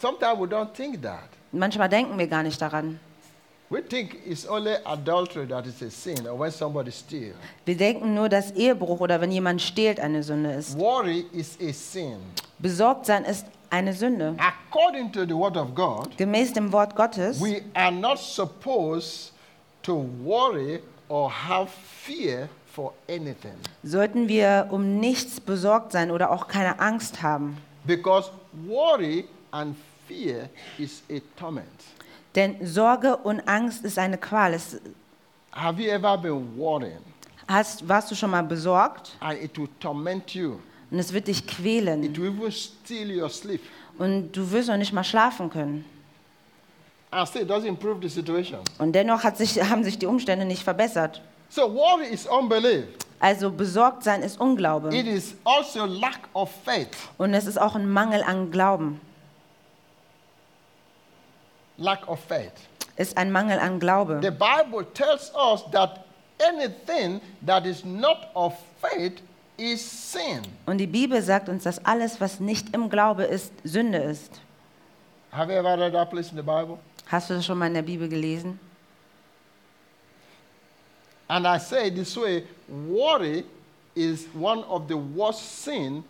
[0.00, 1.28] Sometimes we don't think that.
[1.52, 2.98] Manchmal denken wir gar nicht daran.
[3.68, 7.36] We think it's only adultery that is a sin or when somebody steals.
[7.64, 10.76] Wir denken nur, dass Ehebruch oder wenn jemand stehlt eine Sünde ist.
[10.76, 12.16] Worry is a sin.
[12.58, 14.36] Besorgtsein ist eine Sünde.
[14.38, 19.32] According to the Word of God, Gemäß dem Wort Gottes we are not supposed
[19.82, 21.70] to worry or have
[22.04, 27.56] fear for anything sollten wir um nichts besorgt sein oder auch keine Angst haben.
[27.84, 28.30] because
[28.66, 31.66] worry and fear is a torment.
[32.36, 34.54] Denn Sorge und Angst ist eine Qual.
[34.54, 34.80] Es,
[35.52, 37.00] Have you ever been worrying
[37.48, 40.60] hast, warst du schon mal besorgt and it will torment you?
[40.90, 43.60] Und es wird dich It quälen will even steal your sleep.
[43.98, 45.84] und du wirst noch nicht mal schlafen können.
[47.12, 48.60] And still, it doesn't improve the situation.
[48.78, 51.20] Und dennoch sich, haben sich die Umstände nicht verbessert.
[51.48, 52.84] So, worry is unbelief.
[53.18, 56.88] Also besorgt sein ist Unglaube It is also lack of faith.
[57.18, 59.00] und es ist auch ein Mangel an Glauben.
[61.76, 62.52] Lack of faith.
[62.96, 64.20] Ist ein Mangel an Glaube.
[64.22, 66.04] The Bible tells us that
[66.46, 69.20] anything that is not of faith
[69.60, 70.40] is sin.
[70.66, 74.40] Und die Bibel sagt uns, dass alles, was nicht im Glaube ist, Sünde ist.
[75.32, 76.78] Have you ever read that place in the Bible?
[77.06, 78.58] Hast du das schon mal in der Bibel gelesen?
[81.28, 83.44] And I say this way worry
[83.94, 86.02] is one of the worst sin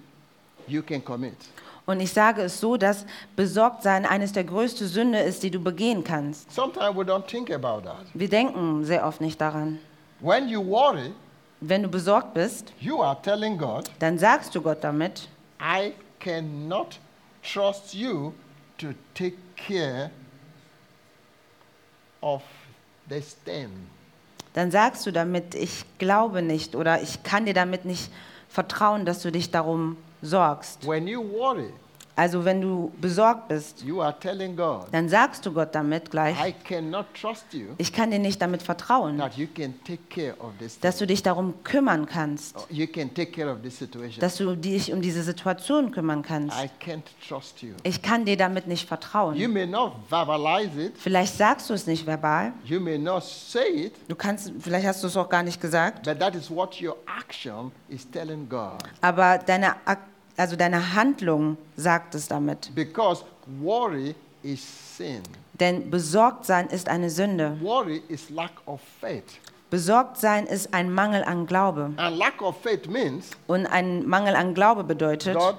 [0.67, 1.35] you can commit.
[1.87, 6.05] Und ich sage es so, dass Besorgtsein eines der größten Sünde ist, die du begehen
[6.05, 6.51] kannst.
[6.53, 8.07] Sometimes we don't think about that.
[8.15, 9.79] Wir denken sehr oft nicht daran.
[10.21, 11.13] When you worry,
[11.61, 15.29] Wenn du besorgt bist, you are telling God, dann sagst du Gott damit,
[15.61, 16.99] I cannot
[17.43, 18.33] trust you
[18.79, 20.11] to take care
[22.23, 22.43] of
[23.09, 23.71] this thing.
[24.55, 28.11] dann sagst du damit, ich glaube nicht oder ich kann dir damit nicht
[28.49, 30.87] vertrauen, dass du dich darum sorgst.
[30.87, 31.73] When you worry,
[32.17, 36.37] Also wenn du besorgt bist, you are telling God, dann sagst du Gott damit gleich,
[36.47, 40.35] I cannot trust you ich kann dir nicht damit vertrauen, that you can take care
[40.41, 44.21] of this dass du dich darum kümmern kannst, You can take care of this situation.
[44.21, 46.57] dass du dich um diese Situation kümmern kannst.
[46.63, 47.75] I can't trust you.
[47.85, 49.53] Ich kann dir damit nicht You vertrauen.
[49.53, 50.93] may not verbalize it.
[50.99, 55.03] Vielleicht sagst du es nicht verbal, You may not say it, du kannst, vielleicht hast
[55.03, 58.79] du es auch gar nicht gesagt, but that is what your action is telling God.
[59.01, 60.10] aber deine, Ak-
[60.41, 62.75] also deine Handlung sagt es damit.
[62.75, 63.25] Because
[63.61, 64.61] worry is
[64.97, 65.23] sin.
[65.55, 67.59] Denn besorgt sein ist eine Sünde.
[67.61, 69.39] Worry is lack of faith.
[69.69, 71.93] Besorgt sein ist ein Mangel an Glaube.
[71.97, 75.57] And lack of faith means, Und ein Mangel an Glaube bedeutet, God,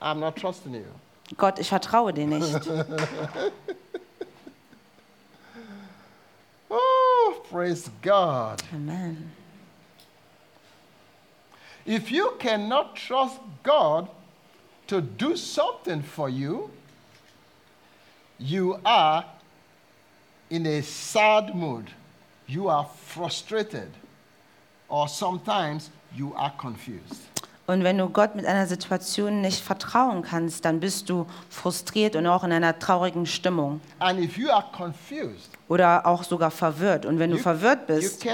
[0.00, 0.84] I'm not trusting you.
[1.36, 2.60] Gott, ich vertraue dir nicht.
[6.72, 8.62] Oh, praise God.
[8.72, 9.32] Amen.
[11.86, 14.08] If you cannot trust God
[14.86, 16.70] to do something for you,
[18.38, 19.24] you are
[20.50, 21.90] in a sad mood.
[22.46, 23.90] You are frustrated.
[24.88, 27.30] Or sometimes you are confused.
[27.66, 32.26] Und wenn du Gott mit einer Situation nicht vertrauen kannst, dann bist du frustriert und
[32.26, 37.06] auch in einer traurigen Stimmung And if you are confused, oder auch sogar verwirrt.
[37.06, 38.26] Und wenn du you, verwirrt you bist,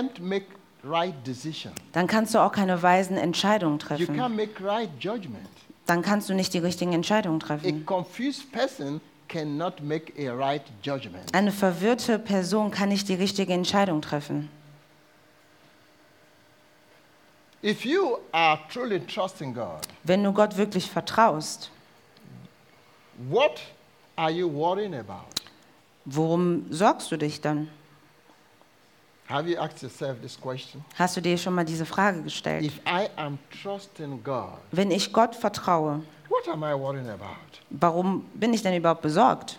[1.93, 4.17] dann kannst du auch keine weisen Entscheidungen You treffen.
[4.17, 5.49] can't make right judgment.
[5.87, 7.87] Dann kannst du nicht die richtigen Entscheidungen A treffen.
[7.87, 11.35] confused person cannot make a right judgment.
[11.35, 14.49] Eine verwirrte Person kann nicht die richtige Entscheidung treffen.
[17.63, 21.71] If you are truly trusting God, Wenn du Gott wirklich vertraust,
[23.29, 23.61] what
[24.15, 25.25] are you worrying about?
[26.05, 27.69] worum sorgst du dich dann?
[29.29, 30.85] Have you asked yourself this question?
[30.97, 32.65] Hast du dir schon mal diese Frage gestellt?
[32.65, 37.35] If I am trusting God, Wenn ich Gott vertraue, what am I worrying about?
[37.71, 39.59] warum bin ich denn überhaupt besorgt?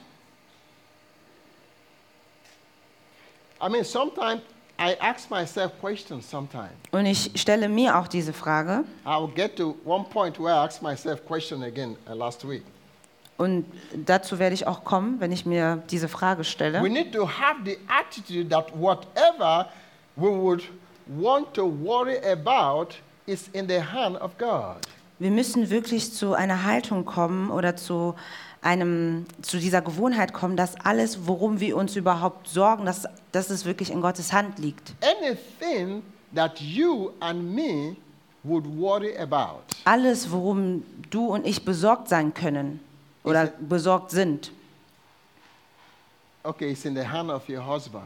[3.59, 4.41] I mean, sometimes
[4.79, 6.71] I ask myself questions sometimes.
[6.91, 8.83] Und ich stelle mir auch diese Frage.
[9.05, 12.63] I'll get to one point where I asked myself question again uh, last week.
[13.37, 13.65] Und
[14.05, 16.81] dazu werde ich auch kommen, wenn ich mir diese Frage We stelle.
[16.89, 19.67] need to have the attitude that whatever
[20.15, 20.63] we would
[21.05, 22.95] want to worry about
[23.27, 24.77] is in the hand of God.
[25.19, 28.15] Wir müssen wirklich zu einer Haltung kommen oder zu,
[28.61, 33.65] einem, zu dieser Gewohnheit kommen, dass alles, worum wir uns überhaupt sorgen, dass, dass es
[33.65, 34.93] wirklich in Gottes Hand liegt.
[35.21, 36.03] Anything
[36.35, 37.95] that you and me
[38.43, 42.79] would worry about Alles, worum du und ich besorgt sein können
[43.27, 44.51] oder besorgt sind,
[46.43, 48.05] Okay, it's in the hand of your husband.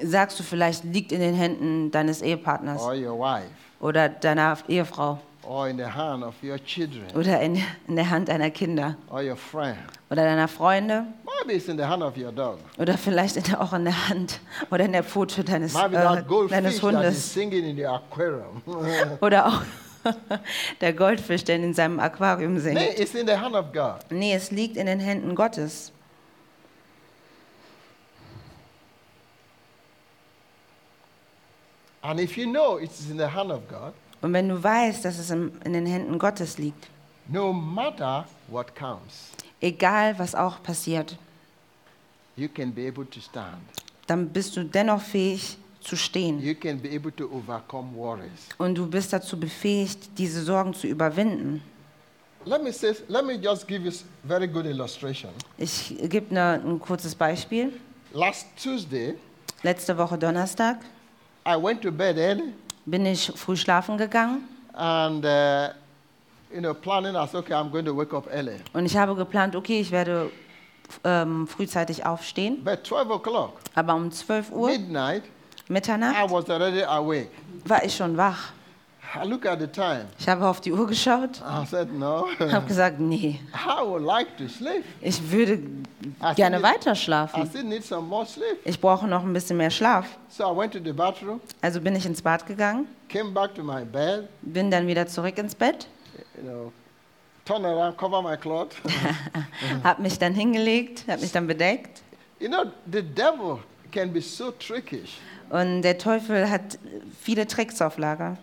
[0.00, 2.80] Sagst du vielleicht, liegt in den Händen deines Ehepartners.
[2.80, 3.48] Or your wife.
[3.80, 5.18] Oder deiner Ehefrau.
[5.42, 7.04] Or in the hand of your children.
[7.16, 8.96] Oder in, in der Hand deiner Kinder.
[9.10, 9.76] Or your friend.
[10.10, 11.06] oder deiner Freunde.
[11.40, 12.58] Maybe it's in the hand of your dog.
[12.78, 16.56] oder vielleicht in auch in der Hand oder in der Pfote deines, Maybe äh, goldfish
[16.56, 17.34] deines that is Hundes.
[17.34, 18.62] singing in the aquarium.
[19.20, 19.62] oder auch
[20.80, 22.80] der Goldfisch, der in seinem Aquarium singt.
[22.98, 23.98] it's in the hand of God.
[24.10, 25.92] Nee, es liegt in den Händen Gottes.
[32.02, 35.04] And if you know it is in the hand of God, Und wenn du weißt,
[35.04, 36.88] dass es in den Händen Gottes liegt,
[37.28, 41.16] no matter what comes, egal was auch passiert,
[42.36, 43.58] you can be able to stand.
[44.06, 46.40] dann bist du dennoch fähig zu stehen.
[46.42, 48.48] You can be able to overcome worries.
[48.58, 51.62] Und du bist dazu befähigt, diese Sorgen zu überwinden.
[52.44, 53.94] Let me say, let me just give you a
[54.26, 55.30] very good illustration.
[55.58, 57.72] Ich gebe ne, ein kurzes Beispiel.
[58.12, 59.14] Last Tuesday,
[59.62, 60.78] Letzte Woche Donnerstag
[61.46, 62.52] I went to bed early
[62.86, 65.68] bin ich früh schlafen gegangen and uh,
[66.54, 69.56] you know planning as okay i'm going to wake up early und ich habe geplant,
[69.56, 70.30] okay, ich werde
[71.04, 72.62] ähm, frühzeitig aufstehen.
[72.64, 75.24] but 12 o'clock Aber um 12 Uhr, midnight
[75.68, 77.28] Mitternacht, was already awake.
[77.64, 78.52] War ich schon wach.
[79.14, 80.04] i look at the time.
[80.18, 82.26] Ich habe auf die Uhr geschaut, i said no.
[82.38, 84.84] Habe gesagt, nee, i would like to sleep.
[85.00, 85.60] Ich würde
[86.36, 87.46] gerne weiter i schlafen.
[87.46, 88.58] still need some more sleep.
[88.64, 90.04] Ich brauche noch ein bisschen mehr Schlaf.
[90.28, 93.62] so i went to the bathroom Also bin ich ins Bad gegangen, came back to
[93.62, 95.86] my bed bin dann wieder zurück ins Bett,
[96.36, 96.72] you know
[97.46, 98.74] turn around cover my cloth
[99.84, 102.02] habe mich dann hingelegt, habe mich dann bedeckt.
[102.40, 103.58] you know the devil
[103.92, 105.16] can be so trickish
[105.50, 106.78] Und der Teufel hat
[107.20, 108.36] viele Tricks auf Lager.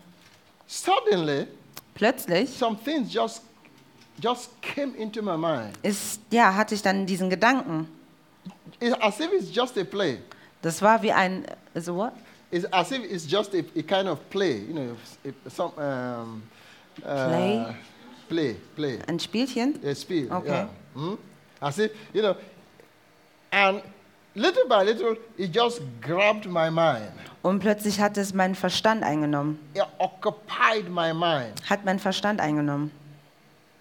[0.68, 1.48] suddenly
[1.94, 3.42] Plötzlich some things just
[4.22, 7.88] just came into my mind ist, ja, hatte ich dann diesen Gedanken.
[8.80, 10.18] it's as if it's just a play
[10.62, 12.14] Das war wie ein, so what?
[12.52, 16.42] It's as if it's just a, a kind of play, you know, a, some um,
[17.04, 17.76] uh, Play?
[18.30, 19.76] play, play, Ein Spielchen.
[19.86, 20.32] a spiel.
[20.32, 20.48] Okay.
[20.48, 20.68] Yeah.
[20.96, 21.16] Hmm?
[21.62, 22.36] As if you know,
[23.52, 23.82] and
[24.36, 27.12] little by little, it just grabbed my mind.
[27.42, 29.60] Und plötzlich hat es meinen Verstand eingenommen.
[29.74, 32.92] It occupied my mind, Hat meinen Verstand eingenommen.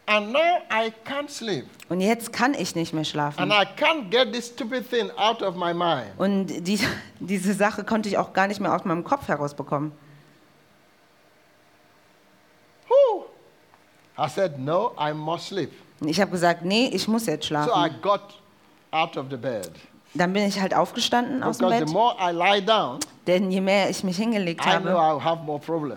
[0.07, 3.51] and now I can't sleep, Und jetzt kann ich nicht mehr and schlafen.
[3.51, 6.13] I can't get this stupid thing out of my mind.
[6.19, 6.79] Und die,
[7.21, 9.93] diese Sache konnte ich auch gar nicht mehr aus meinem Kopf herausbekommen.
[12.89, 13.25] Whew.
[14.19, 15.73] I said, no, I must sleep.
[16.05, 18.01] Ich habe gesagt, nee, ich muss jetzt So I schlafen.
[18.03, 18.21] got
[18.91, 19.71] out of the bed.
[20.17, 23.91] Dann bin ich halt aufgestanden aus dem Bett, more I lie down, denn je mehr
[23.91, 24.97] ich mich hingelegt habe,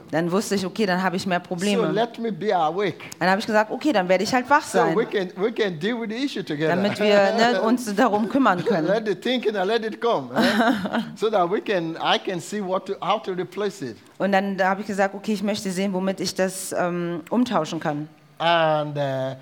[0.10, 1.92] dann wusste ich, okay, dann habe ich mehr So Probleme.
[1.92, 2.98] let me be awake.
[3.20, 5.52] Dann habe ich gesagt, okay, dann werde ich halt wach So we sein, can, we
[5.52, 6.76] can deal with the issue together.
[6.76, 8.88] damit wir ne, uns darum kümmern können.
[10.00, 10.30] come.
[10.36, 11.00] eh?
[11.16, 13.98] so that we can, I can see what to, how to replace it.
[14.18, 17.80] Und dann da habe ich gesagt, okay, ich möchte sehen, womit ich das ähm, umtauschen
[17.80, 18.10] kann.
[18.40, 19.36] And, uh,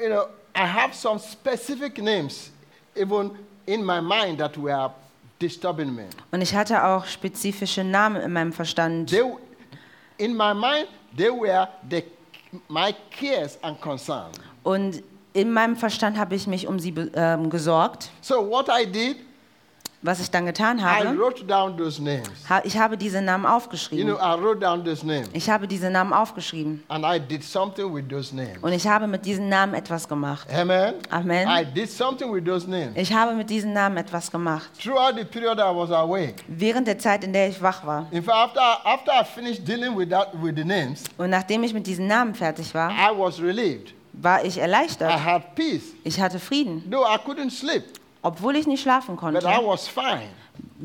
[0.00, 2.50] you know, I have some specific names,
[2.94, 3.30] even
[3.66, 4.90] in my mind, that were
[5.38, 6.06] disturbing me.
[6.30, 9.10] Und ich hatte auch spezifische Namen in meinem Verstand.
[9.10, 9.22] They,
[10.18, 12.04] in my mind, they were the,
[12.68, 14.38] my cares and concerns.
[14.62, 18.10] Und in meinem Verstand habe ich mich um sie ähm, gesorgt.
[18.20, 19.16] So what I did,
[20.04, 22.28] Was ich dann getan I habe, wrote down those names.
[22.48, 24.06] ha ich habe diese Namen You aufgeschrieben.
[24.08, 25.28] know, I wrote down those names.
[25.32, 26.82] Ich habe diese Namen aufgeschrieben.
[26.88, 28.58] And I did something with those names.
[28.62, 30.48] Und ich habe mit diesen Namen etwas gemacht.
[30.52, 30.94] Amen.
[31.10, 31.46] Amen.
[31.48, 32.96] I did something with those names.
[32.96, 34.70] Ich habe mit diesen Namen etwas gemacht.
[34.82, 36.42] Throughout the period I was awake.
[36.48, 38.06] Während der Zeit, in der ich wach war.
[38.10, 41.72] In fact, after, after I finished dealing with, that, with the names, Und nachdem ich
[41.72, 43.94] mit diesen Namen fertig war, I was relieved.
[44.14, 45.12] war ich I erleichtert.
[45.24, 45.94] had peace.
[46.02, 46.82] Ich hatte Frieden.
[46.90, 47.84] Though I couldn't sleep,
[48.22, 50.28] Obwohl ich nicht schlafen but I konnte, was fine.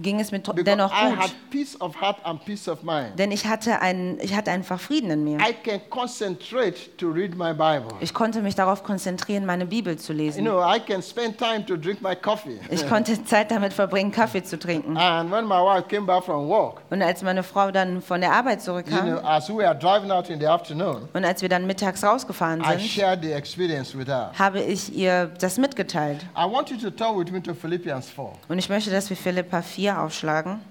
[0.02, 1.20] Ging es mir Because dennoch I gut.
[1.20, 3.18] had peace of heart and peace of mind.
[3.18, 5.38] Denn ich hatte, ein, ich hatte einfach Frieden in mir.
[5.40, 7.94] I can concentrate to read my Bible.
[8.00, 10.44] Ich konnte mich darauf konzentrieren, meine Bibel zu You lesen.
[10.46, 12.60] know, I can spend time to drink my coffee.
[12.70, 14.98] Ich konnte Zeit damit verbringen, Kaffee zu trinken.
[14.98, 18.32] And when my wife came back from work, Und als meine Frau dann von der
[18.34, 21.50] Arbeit you know, zurückkam as we were driving out in the afternoon, und als wir
[21.50, 24.32] dann mittags rausgefahren I sind, shared the experience with her.
[24.38, 26.26] habe ich ihr das mitgeteilt.
[26.38, 28.32] I want you to turn with me to Philippians 4.
[28.50, 30.62] Und ich möchte, dass wir Philippa 4 aufschlagen.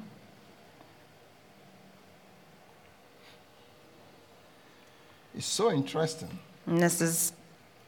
[5.34, 6.30] It's so interesting.
[6.66, 7.34] Und das ist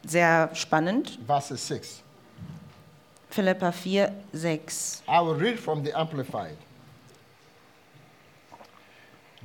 [0.04, 1.18] sehr spannend.
[1.26, 2.02] Verses 6.
[3.30, 5.02] Philippa 4, 6.
[5.08, 6.56] I will read from the Amplified.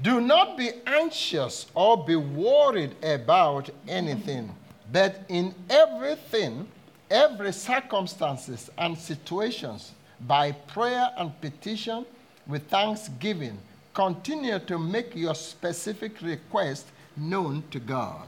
[0.01, 4.49] Do not be anxious or be worried about anything,
[4.91, 6.67] but in everything,
[7.09, 9.91] every circumstances and situations,
[10.27, 12.05] by prayer and petition
[12.47, 13.57] with thanksgiving,
[13.93, 18.27] continue to make your specific request known to God.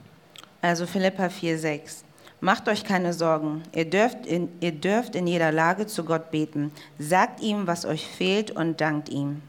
[0.62, 2.04] Also Philippa 4, 6.
[2.42, 3.64] Macht euch keine Sorgen.
[3.74, 6.72] Ihr dürft, in, ihr dürft in jeder Lage zu Gott beten.
[7.00, 9.42] Sagt ihm, was euch fehlt und dankt ihm.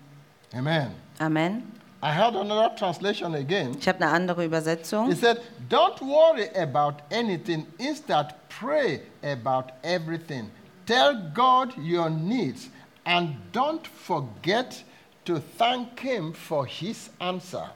[0.54, 0.92] Amen.
[1.18, 1.62] Amen.
[2.02, 3.76] I heard another translation again.
[3.80, 5.08] Ich habe eine andere Übersetzung.
[5.08, 10.50] He said, Don't worry about anything, instead, pray about everything.
[10.86, 12.70] Tell God your needs
[13.04, 14.84] and don't forget
[15.24, 17.70] to thank Him for His answer.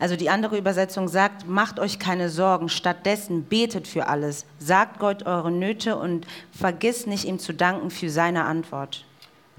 [0.00, 4.44] Also die andere Übersetzung sagt, macht euch keine Sorgen, stattdessen betet für alles.
[4.58, 9.04] Sagt Gott eure Nöte und vergisst nicht ihm zu danken für seine Antwort.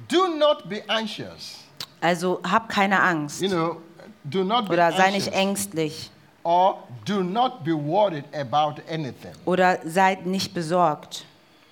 [0.09, 1.59] Do not be anxious.
[2.01, 3.77] Also hab keine Angst You know,
[4.25, 6.11] do not be oder sei nicht ängstlich
[6.43, 9.31] Or do not be worried about anything.
[9.45, 11.25] oder seid nicht besorgt.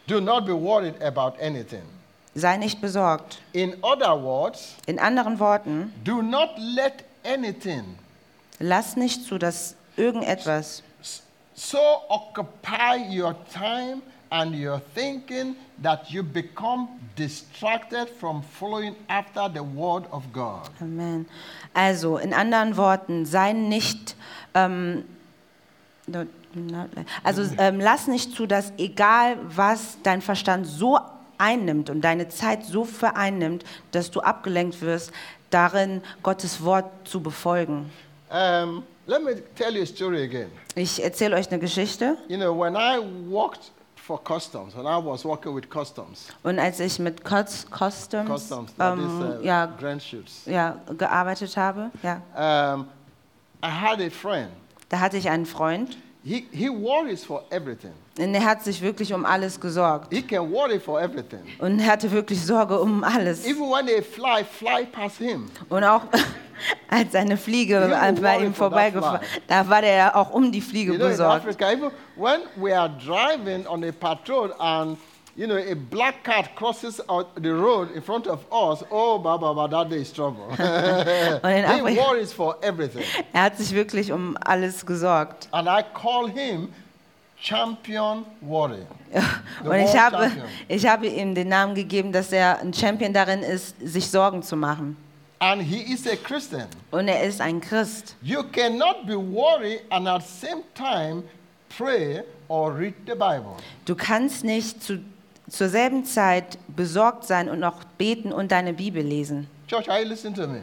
[0.08, 1.84] Do not be worried about anything.
[2.36, 3.40] Sei nicht besorgt.
[3.54, 7.98] In other words, In anderen Worten, do not let anything
[8.60, 10.84] lass nicht zu, dass irgendetwas
[11.56, 11.78] so
[12.10, 20.04] occupy your time and your thinking that you become distracted from following after the word
[20.12, 20.70] of God.
[20.82, 21.26] Amen.
[21.74, 24.16] Also, in anderen Worten, sei nicht,
[24.54, 25.06] ähm,
[27.24, 31.00] also ähm, lass nicht zu, dass egal was dein Verstand so
[31.38, 35.12] einnimmt und deine Zeit so vereinnimmt, dass du abgelenkt wirst,
[35.50, 37.92] darin Gottes Wort zu befolgen.
[38.30, 40.50] Um, let me tell you a story again.
[40.76, 42.18] Ich erzähle euch eine Geschichte.
[42.28, 46.80] You know, when I worked for customs, when I was working with customs, Und als
[46.80, 49.74] ich mit Cus- Customs, customs, that ähm, is, uh, ja,
[50.46, 52.22] ja, gearbeitet habe, ja,
[52.76, 52.88] um,
[53.64, 54.50] I had a friend.
[54.90, 57.94] da hatte ich einen Freund He, he worries for everything.
[58.18, 60.12] und er hat sich wirklich um alles gesorgt.
[60.12, 61.42] He can worry for everything.
[61.60, 63.46] Und er hatte wirklich Sorge um alles.
[63.46, 66.02] Even when a fly fly past him, Und auch
[66.90, 70.98] als eine Fliege will bei ihm vorbeigefahren, da war der auch um die Fliege You
[70.98, 71.42] know, in besorgt.
[71.46, 74.98] Africa, even when we are driving on a patrol and
[75.36, 79.54] you know a black cat crosses out the road in front of us, oh, baba,
[79.54, 80.50] baba, that day is trouble.
[80.56, 85.48] He worries for everything, er hat sich wirklich um alles gesorgt.
[85.52, 86.70] and I call him
[87.42, 88.86] champion worry.
[89.64, 90.46] Und ich habe, champion.
[90.68, 94.56] ich habe ihm den Namen gegeben, dass er ein Champion darin ist, sich Sorgen zu
[94.56, 94.98] machen.
[95.40, 96.68] And he is a Christian.
[96.92, 98.16] Und er ist ein Christ.
[98.22, 101.24] You cannot be worried and at the same time
[101.78, 103.56] pray or read the Bible.
[103.86, 105.00] Du kannst nicht zu,
[105.50, 109.48] zur selben Zeit besorgt sein und noch beten und deine Bibel lesen.
[109.68, 110.62] Church, are you listening to me?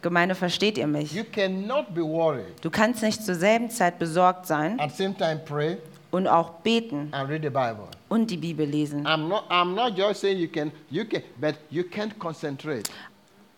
[0.00, 1.12] Gemeinde, versteht ihr mich?
[1.12, 5.40] You cannot be worried Du kannst nicht zur selben Zeit besorgt sein the same time
[5.44, 5.76] pray
[6.10, 7.86] und auch beten and read the Bible.
[8.08, 9.06] und die Bibel lesen.
[9.06, 12.90] I'm not I'm not just saying you can you can but you can't concentrate.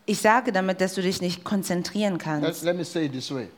[0.06, 2.62] Ich sage damit, dass du dich nicht konzentrieren Let, kannst.
[2.62, 3.48] let me say it this way.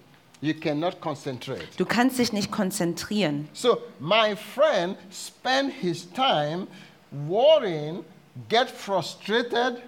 [0.41, 1.65] You cannot concentrate.
[1.79, 3.49] Du kannst dich nicht konzentrieren.
[3.53, 6.69] So my friend spent his time
[7.13, 8.05] worrying,
[8.49, 9.83] get frustrated,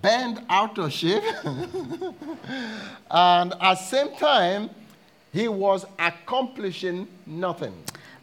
[0.00, 1.22] bent out of shape,
[3.10, 4.70] and at the same time,
[5.32, 7.72] he was accomplishing nothing.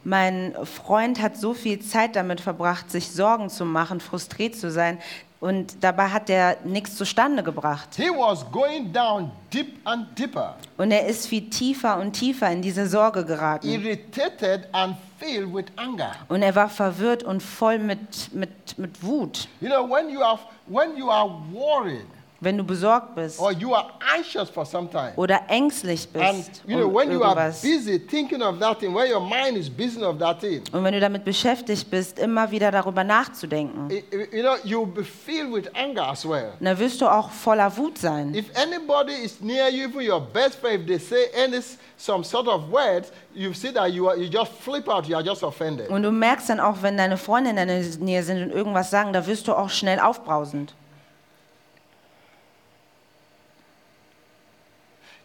[0.06, 4.98] Mein Freund hat so viel Zeit damit verbracht, sich Sorgen zu machen, frustriert zu sein
[5.42, 7.90] und dabei hat er nichts zustande gebracht.
[7.96, 12.62] He was going down deep and deeper, Und er ist viel tiefer und tiefer in
[12.62, 13.68] diese Sorge geraten.
[13.68, 16.12] irritated and filled with anger.
[16.28, 19.48] Und er war verwirrt und voll mit, mit, mit Wut.
[19.62, 22.06] You know, when you are when you are worried
[22.42, 26.62] Wenn du besorgt bist or you are anxious for some time, oder ängstlich and bist
[26.66, 29.58] you know um when you are irgendwas busy thinking of that thing, when your mind
[29.58, 33.90] is busy of that thing, und wenn du damit beschäftigt bist, immer wieder darüber nachzudenken,
[33.90, 36.54] you know you'll be filled with anger as well.
[36.60, 38.34] dann wirst du auch voller Wut sein.
[38.34, 41.60] If anybody is near you, even your best friend, if they say any
[41.98, 45.08] some sort of words, you see that you are, you just flip out.
[45.08, 45.90] You are just offended.
[45.90, 49.14] Und du merkst dann auch, wenn deine Freunde in deiner Nähe sind und irgendwas sagen,
[49.14, 50.74] da wirst du auch schnell aufbrausend.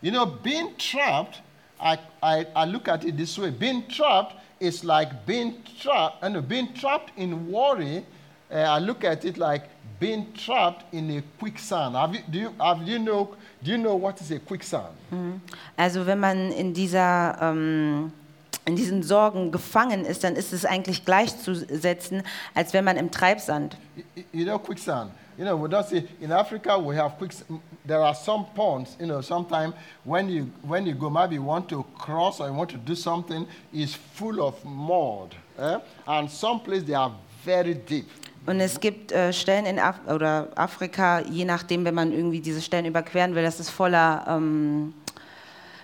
[0.04, 1.40] You know, being trapped.
[1.80, 6.22] I, I, I look at it this way: being trapped is like being trapped.
[6.22, 8.04] Know being trapped in worry.
[8.52, 9.62] Uh, I look at it like
[9.98, 11.96] being trapped in a quicksand.
[11.96, 13.34] Have you, do you, have you know?
[13.62, 14.94] Do you know what is a quicksand?
[15.78, 18.12] Also wenn man in dieser ähm,
[18.66, 23.78] in diesen Sorgen gefangen ist, dann ist es eigentlich gleichzusetzen, als wenn man im Treibsand.
[24.32, 25.12] You know quicksand.
[25.38, 27.58] You know, we don't say in Africa we have quicksand.
[27.86, 28.96] There are some ponds.
[28.98, 29.74] You know, sometimes
[30.04, 32.94] when you when you go, maybe you want to cross or you want to do
[32.94, 35.78] something, is full of mud, eh?
[36.06, 37.12] and some places they are
[37.44, 38.06] very deep.
[38.46, 42.60] Und es gibt äh, Stellen in Af oder Afrika, je nachdem, wenn man irgendwie diese
[42.60, 44.92] Stellen überqueren will, das ist voller ähm,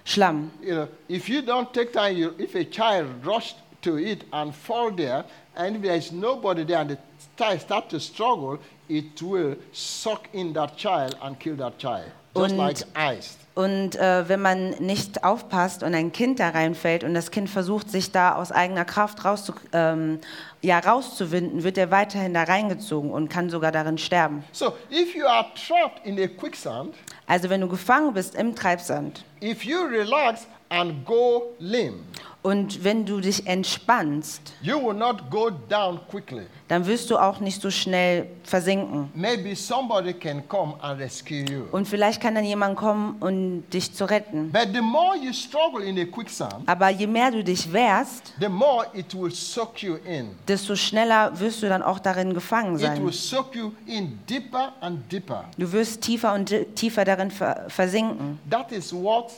[0.05, 0.51] Schlamm.
[0.62, 4.55] You know, if you don't take time, you, if a child rushed to it and
[4.55, 5.24] fall there,
[5.55, 6.98] and there is nobody there, and the
[7.41, 12.05] child start to struggle, it will suck in that child and kill that child,
[12.36, 13.36] just Und- like ice.
[13.57, 17.91] Und äh, wenn man nicht aufpasst und ein Kind da reinfällt und das Kind versucht,
[17.91, 20.20] sich da aus eigener Kraft rauszu ähm,
[20.62, 24.45] ja, rauszuwinden, wird er weiterhin da reingezogen und kann sogar darin sterben.
[24.53, 26.95] So if you are trapped in a quicksand,
[27.26, 31.99] Also wenn du gefangen bist im Treibsand if you relax and go limp,
[32.43, 36.47] und wenn du dich entspannst, you will not go down quickly.
[36.68, 39.11] dann wirst du auch nicht so schnell versinken.
[39.14, 41.64] Maybe somebody can come and rescue you.
[41.72, 44.51] Und vielleicht kann dann jemand kommen und dich zu retten.
[44.53, 48.49] But the more you struggle in a quicksand, Aber je mehr du dich wehrst, the
[48.49, 50.30] more it will suck you in.
[50.49, 53.12] desto schneller wirst du dann auch darin gefangen It will sein.
[53.12, 55.45] suck you in deeper and deeper.
[55.59, 58.38] Du wirst tiefer und tiefer darin ver versinken.
[58.49, 59.30] That is what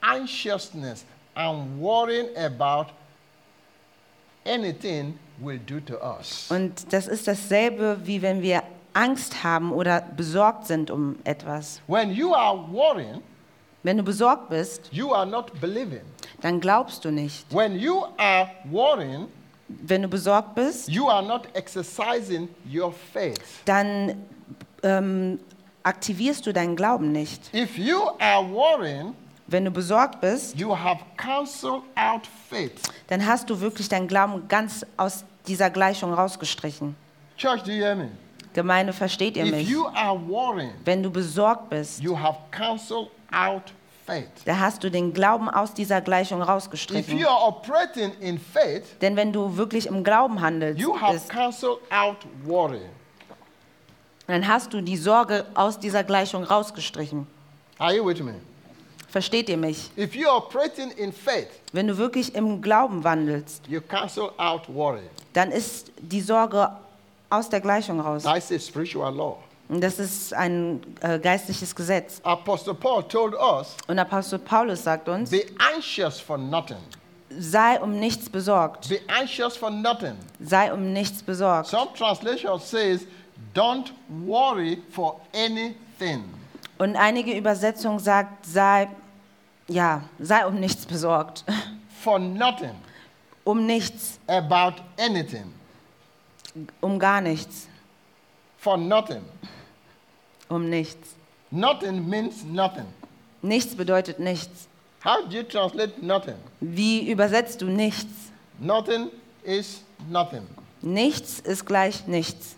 [0.00, 1.04] anxiousness
[1.34, 2.86] and worrying about
[4.46, 6.46] anything will do to us.
[6.50, 8.62] Und das ist dasselbe, wie wenn wir
[8.92, 11.80] Angst haben oder besorgt sind um etwas.
[11.86, 13.20] When you are worrying,
[13.82, 16.00] Wenn du besorgt bist, you are not believing.
[16.40, 17.44] dann glaubst du nicht.
[17.52, 19.26] When you are worrying,
[19.68, 23.40] Wenn du besorgt bist, you are not exercising your faith.
[23.64, 24.22] dann
[24.82, 25.38] ähm,
[25.82, 27.52] aktivierst du deinen Glauben nicht.
[27.54, 29.14] If you are worrying,
[29.46, 32.80] Wenn du besorgt bist, you have cancelled out faith.
[33.08, 36.96] dann hast du wirklich deinen Glauben ganz aus dieser Gleichung rausgestrichen.
[37.36, 38.10] Church, do you hear me?
[38.54, 39.68] Gemeinde, versteht ihr If mich?
[39.68, 43.64] you are worrying, Wenn du besorgt bist, you have cancelled out
[44.06, 44.28] faith.
[44.46, 47.18] da hast du den Glauben aus dieser Gleichung If rausgestrichen.
[47.18, 51.28] you are operating in faith, Denn wenn du wirklich im Glauben handelst, you have ist,
[51.28, 52.80] cancelled out worry.
[54.26, 57.26] dann hast du die Sorge aus dieser Gleichung rausgestrichen.
[57.78, 58.34] Are you with me?
[59.14, 59.92] Versteht ihr mich?
[59.96, 65.08] If you operating in faith, Wenn du wirklich im Glauben wandelst, you cancel out worry.
[65.34, 66.68] dann ist die Sorge
[67.30, 68.24] aus der Gleichung raus.
[68.24, 69.36] That's a spiritual law.
[69.68, 72.20] Das ist ein äh, geistliches Gesetz.
[72.24, 76.78] Apostle Paul told us, Und Apostel Paulus sagt uns, be anxious for nothing.
[77.38, 78.88] sei um nichts besorgt.
[78.88, 80.16] Be anxious for nothing.
[80.40, 81.68] Sei um nichts besorgt.
[81.68, 83.06] Some translation says,
[83.54, 83.92] don't
[84.26, 86.24] worry for anything.
[86.78, 88.88] Und einige Übersetzung sagt, sei,
[89.68, 91.44] ja, sei um nichts besorgt.
[92.02, 92.74] For nothing.
[93.44, 94.18] um nichts.
[94.26, 95.52] About anything.
[96.80, 97.68] Um gar nichts.
[98.58, 99.22] For nothing.
[100.48, 101.14] Um nichts.
[101.50, 102.86] Nothing means nothing.
[103.42, 104.68] Nichts bedeutet nichts.
[105.04, 106.36] How do you translate nothing?
[106.60, 108.30] Wie übersetzt du nichts?
[108.58, 109.10] Nothing
[109.42, 110.46] is nothing.
[110.80, 112.56] Nichts ist gleich nichts.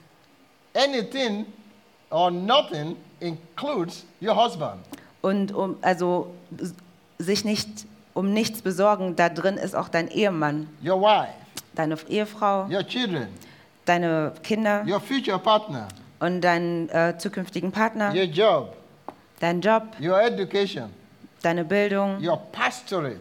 [0.75, 1.47] Anything
[2.11, 4.81] or nothing includes your husband.
[5.23, 6.35] Und um, also
[7.19, 7.69] sich nicht
[8.15, 11.33] um nichts besorgen, da drin ist auch dein Ehemann, your wife,
[11.75, 13.29] deine Ehefrau, your children,
[13.85, 15.89] deine Kinder your future partner,
[16.21, 18.77] und deinen äh, zukünftigen Partner, your job,
[19.41, 20.91] dein Job, your education,
[21.43, 22.19] deine Bildung.
[22.25, 23.21] your pastorate,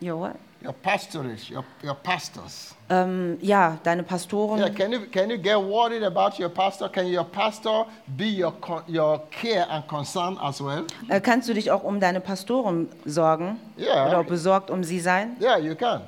[0.00, 0.34] Jo, what?
[0.62, 2.74] Your pastorate, your, your pastors.
[2.90, 4.58] Ähm, ja, deine Pastoren.
[4.58, 6.88] Yeah, can you, can you get worried about your pastor?
[6.88, 7.86] Can your pastor
[8.16, 8.54] be your,
[8.86, 10.84] your care and concern as well?
[11.08, 13.58] Äh, kannst du dich auch um deine Pastoren sorgen?
[13.76, 14.08] Ja.
[14.08, 15.36] Oder besorgt um sie sein?
[15.40, 16.02] Yeah, you can.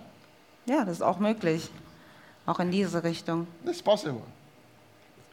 [0.66, 1.70] Ja, das ist auch möglich.
[2.46, 3.46] Auch in diese Richtung.
[3.64, 4.22] It's possible.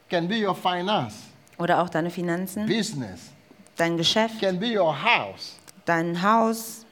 [0.09, 1.15] Can be your finance,
[1.57, 3.29] Oder auch deine Finanzen, business,
[3.75, 6.85] dein Geschäft, can be your house, dein Haus,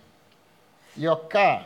[0.98, 1.62] your car,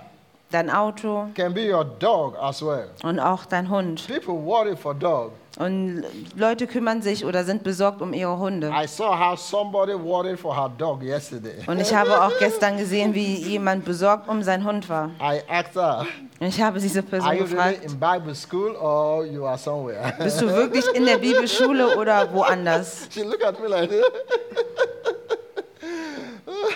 [0.52, 2.89] dein Auto can be your dog as well.
[3.04, 4.08] und auch dein Hund.
[4.08, 5.32] People worry for dog.
[5.58, 6.04] Und
[6.38, 8.70] Leute kümmern sich oder sind besorgt um ihre Hunde.
[8.74, 11.56] I saw how somebody worried for her dog yesterday.
[11.68, 15.12] Und ich habe auch gestern gesehen, wie jemand besorgt um seinen Hund war.
[15.20, 16.06] I asked her,
[16.39, 19.58] Und ich habe diese Are Person you really gefragt, in Bible school or you are
[19.58, 20.14] somewhere?
[20.20, 23.08] bist du wirklich in der Bibelschule oder woanders?
[23.12, 23.89] she looked at me like,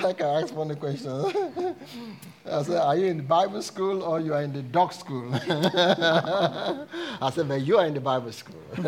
[0.06, 1.26] I can ask funny questions.
[2.46, 5.30] I said, Are you in the Bible school or you are in the dog school?
[5.34, 8.62] I said, Well, you are in the Bible school.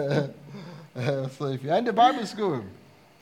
[1.37, 2.63] so if you're in the Bible school,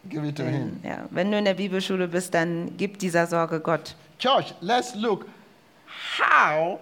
[0.10, 0.80] give it to him.
[0.84, 3.96] Ja, wenn du in der Bibelschule bist, dann gib dieser Sorge Gott.
[4.18, 5.26] Church, let's look
[6.18, 6.80] how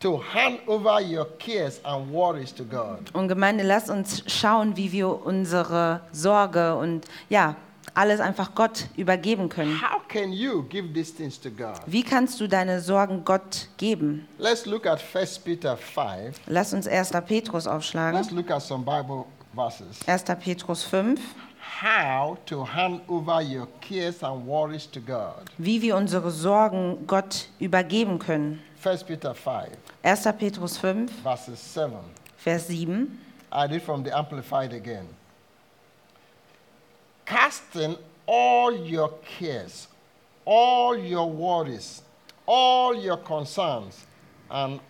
[0.00, 3.10] to hand over your cares and worries to God.
[3.14, 7.56] Und Gemeinde, lass uns schauen, wie wir unsere Sorge und ja,
[7.94, 9.80] alles einfach Gott übergeben können.
[9.80, 11.80] How can you give these things to God?
[11.86, 14.26] Wie kannst du deine Sorgen Gott geben?
[14.38, 16.40] Let's look at 1 Peter 5.
[16.46, 17.10] Lass uns 1.
[17.26, 18.18] Petrus aufschlagen.
[18.18, 19.24] Let's look at some Bible
[19.54, 20.00] verses.
[20.06, 20.24] 1.
[20.40, 21.18] Petrus 5,
[21.82, 25.42] How to hand over your cares and worries to God.
[25.58, 28.60] wie wir unsere Sorgen Gott übergeben können.
[28.84, 29.68] 1 Peter 5,
[30.02, 30.22] 1.
[30.38, 31.92] Petrus 5, verses 7.
[32.36, 33.18] Vers 7.
[33.52, 35.06] I read from the Amplified again.
[37.26, 37.96] Casting
[38.26, 39.88] all your cares,
[40.44, 42.02] all your worries,
[42.46, 44.04] all your concerns,
[44.50, 44.80] and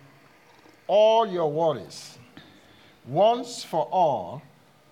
[0.87, 2.17] all your worries,
[3.07, 4.41] once for all,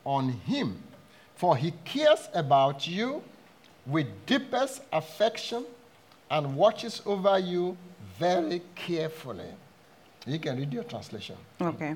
[0.05, 0.81] on Him,
[1.35, 3.23] for He cares about you
[3.85, 5.65] with deepest affection
[6.31, 7.77] and watches over you
[8.17, 9.51] very carefully.
[10.25, 11.35] You can read your translation.
[11.61, 11.95] Okay.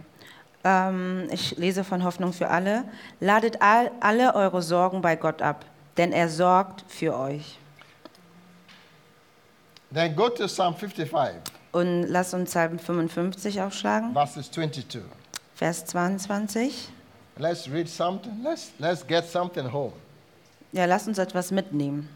[0.63, 2.83] Ähm, ich lese von Hoffnung für alle.
[3.19, 5.65] Ladet all, alle eure Sorgen bei Gott ab,
[5.97, 7.57] denn er sorgt für euch.
[9.93, 11.41] Then go to Psalm 55,
[11.71, 15.01] Und lasst uns Psalm 55 aufschlagen, verses 22.
[15.55, 16.89] Vers 22.
[17.39, 18.43] Let's read something.
[18.43, 19.93] Let's, let's get something home.
[20.71, 22.09] Ja, lasst uns etwas mitnehmen,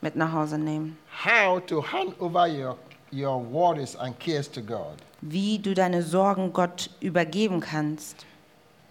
[0.00, 0.98] mit nach Hause nehmen.
[1.24, 2.76] How to hand over your,
[3.12, 4.96] your worries and cares to God.
[5.20, 8.24] Wie du deine Sorgen Gott übergeben kannst.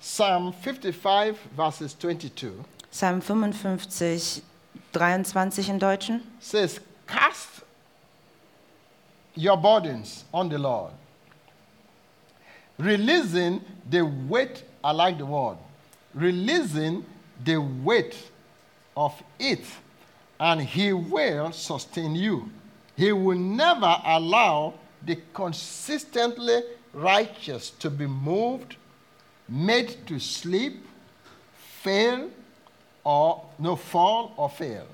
[0.02, 2.52] Psalm 55, verses 22
[2.92, 4.42] Psalm 55,
[4.94, 6.22] 23 im Deutschen.
[6.40, 7.64] says, Cast
[9.36, 10.92] your burdens on the Lord,
[12.78, 15.58] releasing the weight, I like the word,
[16.14, 17.06] releasing
[17.44, 18.16] the weight
[18.96, 19.66] of it,
[20.40, 22.50] and He will sustain you.
[22.96, 24.74] He will never allow
[25.06, 28.76] the consistently righteous to be moved,
[29.48, 30.86] made to sleep,
[31.82, 32.30] fail,
[33.04, 34.86] or no fall or fail.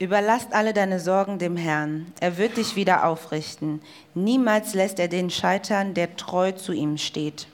[0.00, 2.12] Überlasst alle deine Sorgen dem Herrn.
[2.18, 3.80] Er wird dich wieder aufrichten.
[4.14, 7.46] Niemals lässt er den scheitern, der treu zu ihm steht.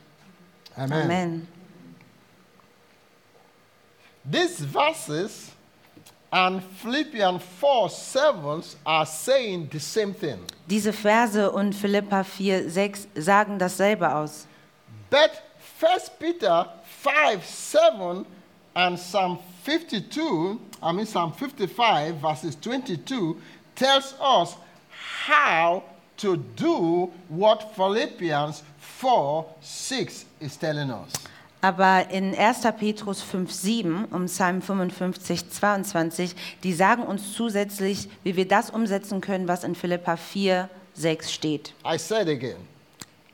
[0.75, 1.47] Amen.
[4.31, 5.53] These verses
[6.31, 10.39] and Philippians 4 7 are saying the same thing.
[10.67, 14.47] Diese Verse und Philippa 4, 6 sagen dasselbe aus.
[15.11, 15.43] But
[15.81, 18.27] 1 Peter 5 7
[18.75, 23.41] and Psalm 52, I mean Psalm 55, verses 22,
[23.75, 24.57] tells us
[25.25, 25.83] how
[26.19, 31.13] to do what Philippians 4 6 is telling us.
[31.61, 32.61] Aber in 1.
[32.79, 39.21] Petrus 5, 7 um Psalm 55, 22, die sagen uns zusätzlich, wie wir das umsetzen
[39.21, 41.75] können, was in Philippa 4, 6 steht.
[41.85, 42.57] I said again,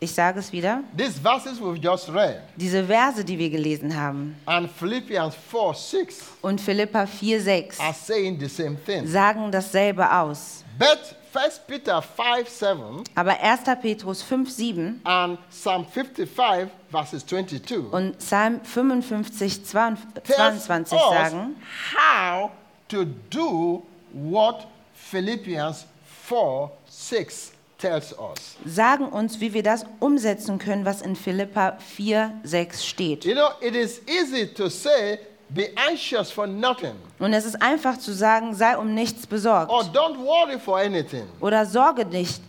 [0.01, 0.83] Ich sage es wieder.
[0.97, 6.23] These verses we've just read Diese Verse, die wir gelesen haben, and Philippians 4 6
[6.43, 9.07] und Philippa 4, 6 are saying the same thing.
[9.07, 10.65] sagen dasselbe aus.
[10.79, 13.63] But 1 Peter 5 7 Aber 1.
[13.83, 21.11] Petrus 5, 7 and Psalm 55 verses 22 und Psalm 55, 22 tells 22 us
[21.11, 21.57] sagen,
[21.93, 22.51] how
[22.89, 23.83] to do
[24.13, 25.87] what Philippians
[26.29, 28.57] 4 6 tells us.
[28.65, 33.25] sagen uns, wie wir das umsetzen können, was in Philippa 4, 6 steht.
[33.25, 35.19] You know, it is easy to say,
[35.51, 39.71] be anxious for nothing Und es ist einfach zu sagen, sei um nichts besorgt.
[39.71, 41.25] or don't worry for anything.
[41.41, 42.41] Oder sorge nicht,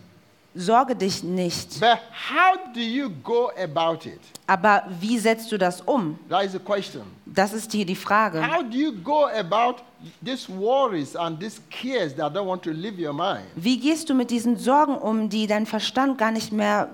[0.54, 1.80] sorge dich nicht.
[1.80, 1.98] But
[2.30, 4.20] how do you go about it?
[4.46, 6.18] Aber wie setzt du das um?
[6.28, 7.02] That is the question.
[7.26, 8.40] Das ist hier die Frage.
[8.40, 9.82] How do you go about
[10.24, 13.44] these worries and these cares that don't want to leave your mind?
[13.56, 16.88] Wie gehst du mit diesen Sorgen um, die dein Verstand gar nicht mehr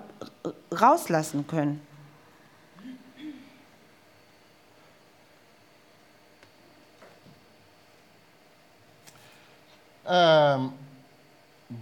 [0.72, 1.80] rauslassen können?
[10.12, 10.74] Um,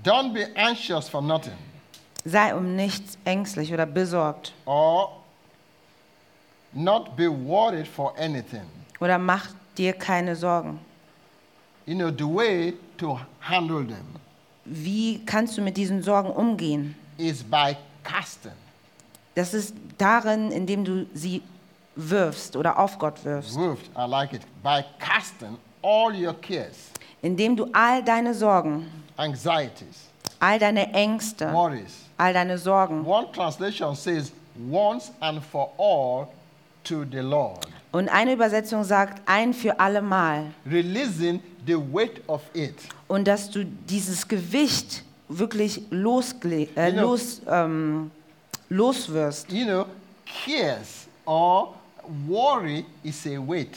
[0.04, 1.56] don't be anxious for nothing
[2.24, 4.52] Sei um nichts ängstlich oder besorgt.
[4.66, 5.10] or
[6.72, 8.62] not be worried for anything.
[9.00, 10.78] Oder mach dir keine Sorgen.
[11.86, 14.06] You know, the way to handle them
[14.64, 16.94] Wie kannst du mit diesen Sorgen umgehen?
[17.18, 17.74] is by
[18.04, 18.52] casting.
[19.34, 21.42] Das ist darin, indem du sie
[21.96, 23.56] wirfst oder auf Gott wirfst.
[23.56, 24.42] Moved, I like it.
[24.62, 26.90] By casting all your cares,
[27.22, 30.08] Indem du all deine Sorgen, anxieties,
[30.38, 31.98] all deine Ängste, worries.
[32.16, 34.32] all deine Sorgen One translation says,
[34.70, 36.28] once and for all
[36.84, 42.40] to the Lord, und eine Übersetzung sagt ein für alle Mal releasing the weight of
[42.54, 42.74] it.
[43.08, 48.10] und dass du dieses Gewicht wirklich losgle äh, You know- los, ähm,
[48.70, 49.50] loswirst.
[49.52, 49.86] You know,
[50.46, 51.74] cares or
[52.26, 53.76] worry is a weight,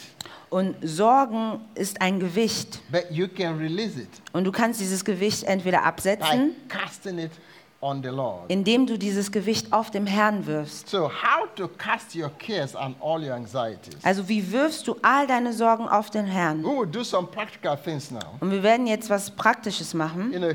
[0.54, 5.42] Und Sorgen ist ein Gewicht but you can release it und du kannst dieses Gewicht
[5.42, 7.32] entweder by absetzen, casting it
[7.80, 8.48] on the Lord.
[8.48, 10.88] indem du dieses Gewicht auf dem Herrn wirfst.
[10.88, 13.96] So, how to cast your cares and all your anxieties?
[14.04, 16.62] Also wie wirfst du all deine Sorgen auf den Herrn?
[16.62, 18.20] We will do some practical things now.
[18.38, 20.32] Und wir werden jetzt was Praktisches machen.
[20.32, 20.50] You know,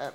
[0.00, 0.10] uh,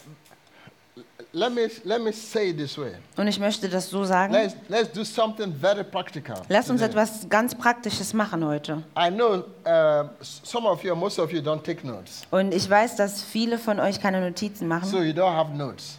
[1.33, 2.93] let me let me say it this way.
[3.17, 4.33] Und ich möchte das so sagen.
[4.33, 6.41] Let's let's do something very practical.
[6.49, 6.91] Lass uns today.
[6.91, 8.83] etwas ganz Praktisches machen heute.
[8.97, 12.69] I know uh, s- some of you, most of you, don't take notes, Und ich
[12.69, 14.91] weiß, dass viele von euch keine Notizen so machen.
[15.05, 15.97] you don't have notes.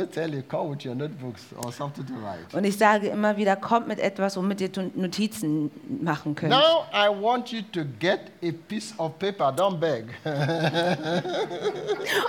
[2.64, 5.70] ich sage immer wieder, kommt mit etwas, womit ihr Notizen
[6.02, 6.52] machen könnt.
[6.52, 9.46] Now I want you to get a piece of paper.
[9.46, 10.04] Don't beg.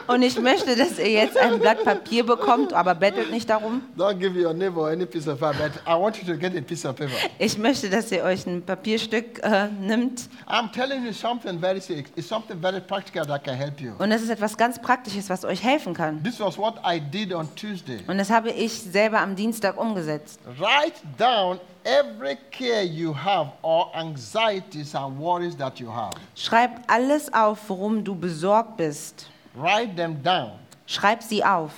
[0.07, 3.81] Und ich möchte, dass ihr jetzt ein Blatt Papier bekommt, aber bettelt nicht darum.
[3.97, 5.57] don't give your neighbor any piece of paper.
[5.57, 7.11] But I want you to get a piece of paper.
[7.39, 10.29] Ich möchte, dass ihr euch ein Papierstück äh, nimmt.
[10.47, 11.81] I'm telling you something very.
[12.15, 13.91] It's something very practical that can help you.
[13.99, 16.23] Und es ist etwas ganz Praktisches, was euch helfen kann.
[16.23, 17.99] This was what I did on Tuesday.
[18.07, 20.39] Und das habe ich selber am Dienstag umgesetzt.
[20.57, 26.13] Write down every care you have or anxieties and worries that you have.
[26.35, 29.29] Schreib alles auf, worum du besorgt bist.
[29.55, 30.51] Write them down.
[30.85, 31.71] Schreib sie auf.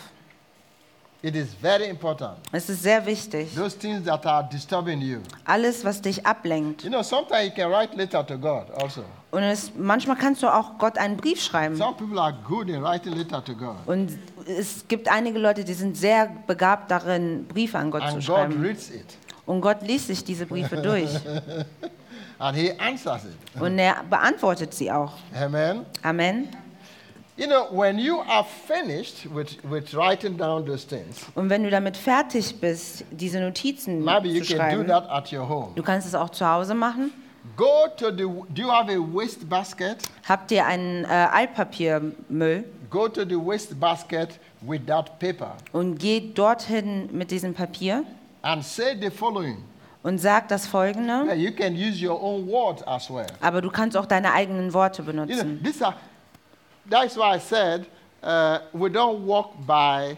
[1.26, 2.38] It is very important.
[2.52, 3.56] Es ist sehr wichtig.
[3.56, 5.22] Those things that are disturbing you.
[5.44, 6.84] Alles, was dich ablenkt.
[6.84, 9.04] You know, sometimes you can write letter to God also.
[9.32, 11.76] Und es, manchmal kannst du auch Gott einen Brief schreiben.
[11.78, 13.76] Some people are good in writing letter to God.
[13.88, 14.12] Und
[14.46, 18.24] es gibt einige Leute, die sind sehr begabt darin, Briefe an Gott zu And God
[18.24, 18.62] schreiben.
[18.62, 19.18] reads it
[19.48, 21.10] Und Gott liest sich diese Briefe durch.
[22.38, 23.60] and He answers it.
[23.60, 25.14] Und er beantwortet sie auch.
[25.36, 25.88] Amen.
[26.04, 26.50] Amen.
[27.38, 31.70] You know, when you are finished with, with writing down those things, Und wenn du
[31.70, 35.74] damit fertig bist, diese Notizen maybe you zu can do schreiben, that at your home.
[35.76, 37.12] du kannst es auch zu Hause machen.
[37.58, 39.98] Go to the, do you have a waste basket?
[40.28, 46.38] Habt ihr einen äh, Altpapiermüll Go to the waste basket with that paper und geht
[46.38, 48.04] dorthin mit diesem Papier
[48.44, 49.58] and say the following.
[50.04, 53.28] und sagt das folgende, Yeah, you can use your own words as well.
[53.42, 55.62] aber du kannst auch deine eigenen Worte You know, benutzen.
[55.64, 55.96] these are,
[56.90, 57.86] that's why I said
[58.24, 60.18] uh, we don't walk by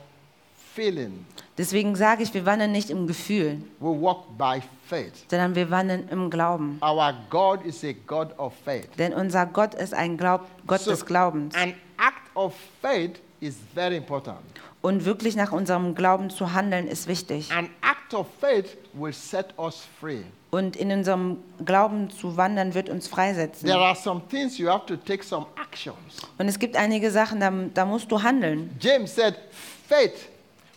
[0.75, 1.25] feeling,
[1.57, 5.25] Deswegen sage ich, wir wandern nicht im Gefühl, we walk by faith.
[5.29, 6.79] sondern wir wandern im Glauben.
[6.83, 8.87] Our God is a God of faith.
[8.99, 11.55] Denn unser Gott ist ein Glaub Gott So, des Glaubens.
[11.55, 14.37] An act of faith is very important.
[14.83, 17.51] Und wirklich nach unserem Glauben zu handeln ist wichtig.
[17.51, 20.21] An act of faith will set us free.
[20.57, 23.67] Und in unserem Glauben zu wandern wird uns freisetzen.
[23.67, 25.95] There are some things you have to take some actions.
[26.39, 28.75] Und es gibt einige Sachen, da, da musst du handeln.
[28.79, 29.35] James said,
[29.87, 30.29] faith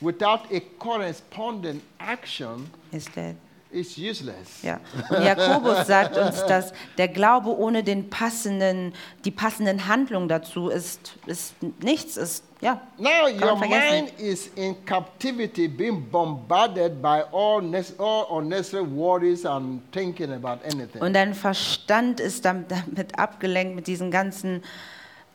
[0.03, 3.37] without a corresponding action Ist der,
[3.73, 4.63] is useless.
[4.63, 4.81] ja.
[5.11, 8.93] Und Jakobus sagt uns, dass der Glaube ohne den passenden,
[9.25, 12.81] die passenden Handlungen dazu ist, ist nichts, ist ja.
[12.99, 14.05] Now your vergessen.
[14.07, 17.63] mind is in captivity, being bombarded by all,
[17.99, 21.01] all unnecessary worries and thinking about anything.
[21.01, 24.63] Und dein Verstand ist dam- damit abgelenkt mit diesen ganzen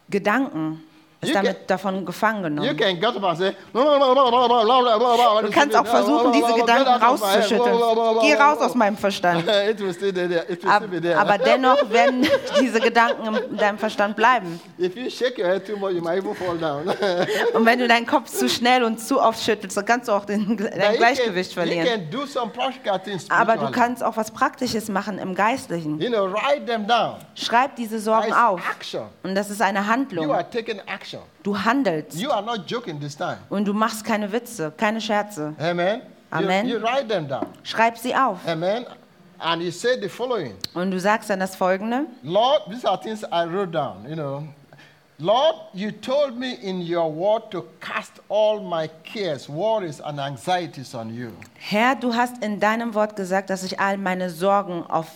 [0.09, 0.83] Gedanken,
[1.27, 2.77] ist damit davon gefangen genommen.
[5.43, 7.77] Du kannst auch versuchen, diese Gedanken rauszuschütteln.
[8.21, 9.43] Geh raus aus meinem Verstand.
[11.17, 12.27] Aber, dennoch werden
[12.59, 14.59] diese Gedanken in deinem Verstand bleiben.
[17.53, 20.25] Und wenn du deinen Kopf zu schnell und zu oft schüttelst, dann kannst du auch
[20.25, 22.09] dein Gleichgewicht verlieren.
[23.29, 25.99] Aber du kannst auch was Praktisches machen im Geistlichen.
[27.35, 28.61] Schreib diese Sorgen auf.
[29.23, 30.27] Und das ist eine Handlung
[31.15, 31.43] action.
[31.43, 32.19] Du handelst.
[32.19, 33.37] You are not joking this time.
[33.49, 35.55] Und du machst keine Witze, keine Scherze.
[35.59, 36.01] Amen.
[36.31, 36.67] Amen.
[36.67, 37.47] You, you write them down.
[37.63, 38.39] Schreib sie auf.
[38.47, 38.85] Amen.
[39.37, 42.05] And you say the following Und du sagst dann das Folgende.
[42.23, 44.43] Lord, these are things I wrote down, you know.
[45.17, 50.93] Lord, you told me in your word to cast all my cares, worries, and anxieties
[50.93, 51.31] on you.
[51.57, 55.07] Herr, du hast in deinem Wort gesagt, dass ich all meine Sorgen auf,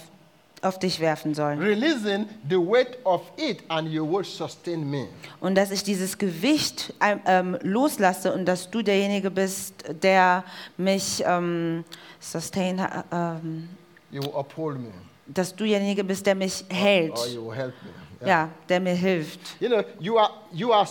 [0.61, 1.53] auf dich werfen soll.
[1.57, 5.07] Releasing the weight of it, and you will sustain me.
[5.39, 10.43] Und dass ich dieses Gewicht ähm, ähm, loslasse und dass du derjenige bist, der
[10.77, 11.83] mich ähm,
[12.19, 13.69] sustain, äh, ähm,
[14.11, 14.91] You will uphold me.
[15.27, 17.17] dass du derjenige bist, der mich hält.
[17.17, 17.89] Or you will help me.
[18.21, 18.27] Yeah.
[18.27, 19.39] Ja, der mir hilft.
[19.59, 20.87] You know, you are, you, are,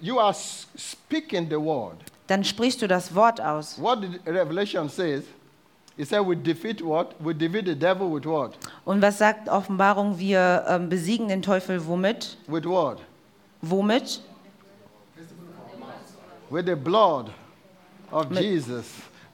[0.00, 1.96] you are speaking the word.
[2.28, 3.80] Dann sprichst du das Wort aus.
[3.80, 5.24] What the Revelation says,
[5.98, 7.14] it said we defeat what?
[7.20, 8.56] We defeat the devil with what?
[8.84, 10.18] Und was sagt Offenbarung?
[10.18, 12.36] Wir ähm, besiegen den Teufel womit?
[12.46, 12.98] With what?
[13.60, 14.20] Womit?
[16.50, 17.30] with the blood
[18.10, 18.86] of Jesus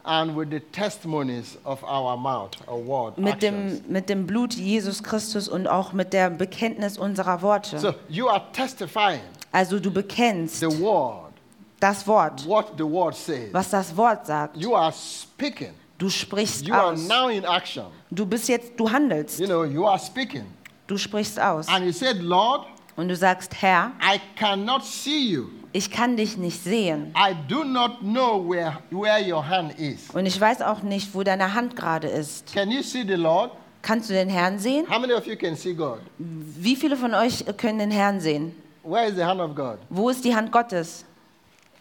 [0.04, 3.80] and with the testimonies of our mouth, our word, Mit actions.
[3.80, 7.78] dem, mit dem Blut Jesus Christus und auch mit der Bekenntnis unserer Worte.
[7.78, 9.20] So you are testifying
[9.52, 11.32] Also du bekennst the word,
[11.78, 13.52] das Wort, what the word says.
[13.52, 14.56] was das Wort sagt.
[14.56, 15.72] You are speaking.
[15.98, 17.08] Du sprichst You are aus.
[17.08, 17.84] now in action.
[18.10, 19.38] Du bist jetzt, du handelst.
[19.40, 20.44] You know, you are speaking.
[20.86, 21.68] Du sprichst aus.
[21.68, 22.66] And you said, Lord,
[22.96, 25.46] Und du sagst, Herr, I cannot see you.
[25.72, 27.12] ich kann dich nicht sehen.
[27.16, 30.10] I do not know where, where your hand is.
[30.12, 32.52] Und ich weiß auch nicht, wo deine Hand gerade ist.
[32.52, 33.50] Can you see the Lord?
[33.82, 34.86] Kannst du den Herrn sehen?
[34.88, 36.00] How many of you can see God?
[36.18, 38.54] Wie viele von euch können den Herrn sehen?
[38.82, 39.78] Where is the hand of God?
[39.90, 41.04] Wo ist die Hand Gottes?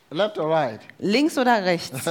[0.09, 0.80] Left or right?
[0.99, 1.91] Links oder rechts?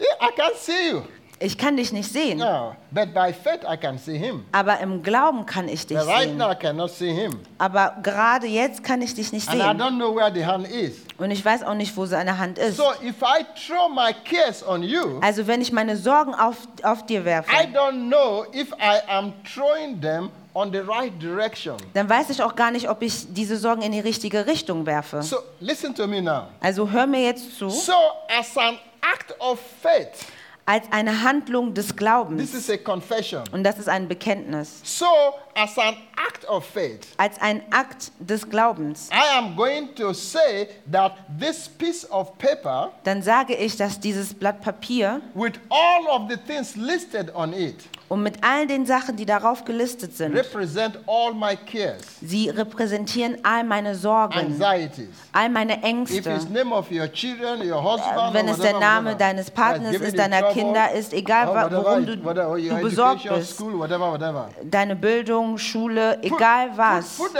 [0.00, 1.02] I can't see you.
[1.40, 2.38] Ich kann dich nicht sehen.
[2.38, 4.44] No, but by faith I can see him.
[4.50, 6.36] Aber im Glauben kann ich dich But right sehen.
[6.36, 7.38] now I cannot see him.
[7.58, 9.78] Aber gerade jetzt kann ich dich nicht And I sehen.
[9.80, 10.96] don't know where the hand is.
[11.16, 12.76] Und ich weiß auch nicht, wo seine Hand ist.
[12.76, 17.06] So if I throw my cares on you, Also wenn ich meine Sorgen auf, auf
[17.06, 21.76] dir werfe, I don't know if I am throwing them on the right direction.
[21.94, 25.22] dann weiß ich auch gar nicht, ob ich diese Sorgen in die richtige Richtung werfe.
[25.22, 26.48] So listen to me now.
[26.58, 27.70] Also hör mir jetzt zu.
[27.70, 27.92] So
[28.28, 28.76] as an
[29.12, 30.26] act of faith,
[30.66, 32.52] Als eine Handlung des this Glaubens.
[32.52, 33.42] is a confession.
[33.52, 34.80] Und das ist ein Bekenntnis.
[34.84, 35.06] So
[35.54, 35.96] as an
[36.28, 39.08] act of faith, Als ein Akt des Glaubens.
[39.10, 44.34] I am going to say that this piece of paper Dann sage ich, dass dieses
[44.34, 47.76] Blatt Papier with all of the things listed on it
[48.08, 53.36] und mit all den Sachen, die darauf gelistet sind, represent all my cares, sie repräsentieren
[53.42, 55.08] all meine Sorgen, anxieties.
[55.32, 56.30] all meine If Ängste.
[56.30, 60.18] it's name of your children, your husband, Wenn es der Name whatever, deines Partners ist,
[60.18, 64.96] deiner trouble, Kinder ist, egal whatever worum du, whatever, du besorgt bist, school, whatever, deine
[64.96, 67.16] Bildung, Schule, Put- egal put- was.
[67.16, 67.30] Put.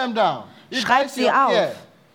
[0.71, 1.51] If Schreib sie auf.
[1.51, 1.73] care,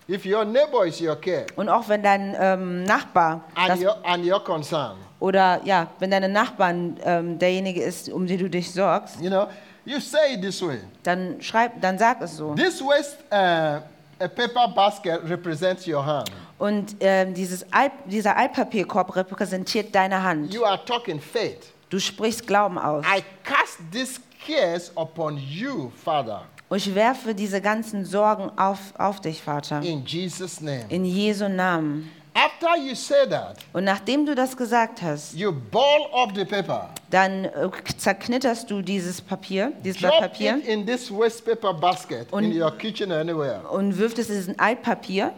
[0.07, 3.95] if your neighbor is your care, Und auch wenn dein ähm, Nachbar and das, your
[4.05, 8.69] and your concern, oder ja, wenn deine Nachbarn ähm, derjenige ist, um den du dich
[8.74, 9.47] sorgst, you know,
[9.86, 10.80] you say it this way.
[11.01, 12.53] dann schreib, dann sag es so.
[12.55, 13.80] This waste uh,
[14.21, 16.30] a paper basket represents your hand.
[16.59, 20.53] Und ähm, dieses Alt, dieser Altpapierkorb repräsentiert deine Hand.
[20.53, 21.71] You are talking faith.
[21.89, 23.05] Du sprichst Glauben aus.
[23.05, 29.21] I cast these cares upon you, Father, Und ich werfe diese ganzen Sorgen auf, auf
[29.21, 29.82] dich, Vater.
[29.84, 30.84] in Jesus' name.
[30.89, 32.11] In Jesu Namen.
[32.36, 36.89] After you say that, Und nachdem du das gesagt hast, you ball up the paper,
[37.11, 42.31] dann äh, zerknitterst du dieses Papier, dieses Blatt Papier it in this waste paper basket
[42.34, 43.61] Und- in your kitchen or anywhere.
[43.71, 45.34] und wirft es in ein Altpapier.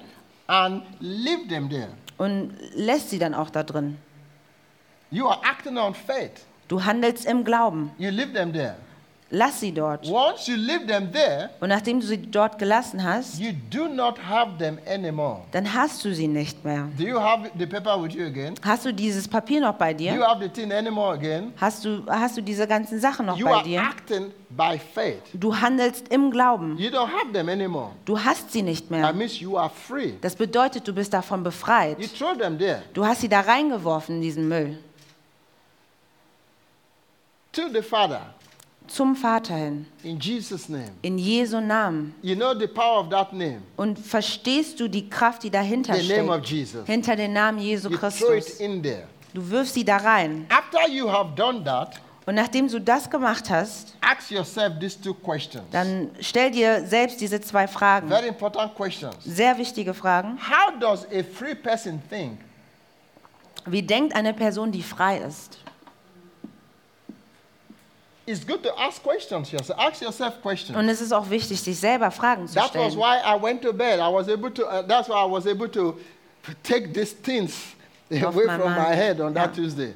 [0.48, 1.90] and leave them there.
[2.18, 3.98] und lässt sie dann auch da drin.
[5.12, 6.46] You are acting on faith.
[6.68, 7.92] Du handelst im Glauben.
[7.98, 8.76] You leave them there.
[9.32, 10.08] Lass sie dort.
[10.08, 14.20] Once you leave them there, Und nachdem du sie dort gelassen hast, you do not
[14.20, 15.42] have them anymore.
[15.52, 16.88] dann hast du sie nicht mehr.
[16.96, 18.54] Do you have the paper with you again?
[18.62, 20.28] Hast du dieses Papier noch bei Do you dir?
[20.28, 21.52] have the thing anymore again?
[21.60, 23.82] Hast du, hast du diese ganzen Sachen noch You bei are dir?
[23.82, 25.24] acting by faith.
[25.34, 26.78] Du handelst im Glauben.
[26.78, 27.94] You don't have them anymore.
[28.06, 29.12] Du hast sie nicht That mehr.
[29.12, 30.14] means you are free.
[30.22, 31.98] Das bedeutet, du bist davon You befreit.
[32.16, 34.78] throw them there Du hast sie da reingeworfen in diesen Müll.
[37.52, 38.22] to the Father
[38.88, 39.86] Zum Vater hin.
[40.04, 40.92] in Jesus' name.
[41.02, 42.14] In Jesu Namen.
[42.22, 46.08] You know the power of that name, Und verstehst du die Kraft, die dahinter the
[46.08, 46.50] name of steckt?
[46.52, 46.86] Jesus.
[46.86, 48.60] Hinter den Namen Jesu You throw it Christus.
[48.60, 49.04] in there.
[49.34, 50.46] Du wirfst sie da rein.
[50.50, 55.14] After you have done that, Und nachdem du das gemacht hast, ask yourself these two
[55.14, 55.64] questions.
[55.72, 58.08] dann stell dir selbst diese zwei Fragen.
[58.08, 59.16] Very important questions.
[59.24, 60.38] Sehr wichtige Fragen.
[60.40, 62.40] How does a free person think?
[63.68, 65.58] Wie denkt eine Person, die frei ist?
[68.28, 69.78] It's good to ask questions yourself.
[69.80, 70.78] Ask yourself questions.
[70.78, 72.98] Und es ist auch wichtig, sich selber Fragen zu That was stellen.
[72.98, 74.00] why I went to bed.
[74.00, 74.64] I was able to.
[74.64, 75.96] Uh, that's why I was able to
[76.64, 77.54] take these things
[78.12, 79.64] away from my head on that Yeah.
[79.64, 79.94] Tuesday.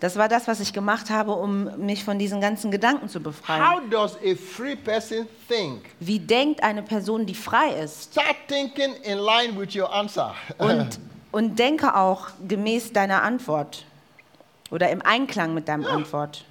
[0.00, 3.60] Das war das, was ich gemacht habe, um mich von diesen ganzen Gedanken zu befreien.
[3.68, 5.86] How does a free person think?
[5.98, 8.12] Wie denkt eine Person, die frei ist?
[8.12, 10.34] Start thinking in line with your answer.
[10.58, 11.00] Und,
[11.32, 13.84] und denke auch gemäß deiner Antwort
[14.70, 15.88] oder im Einklang mit deinem Ja.
[15.90, 16.44] Antwort.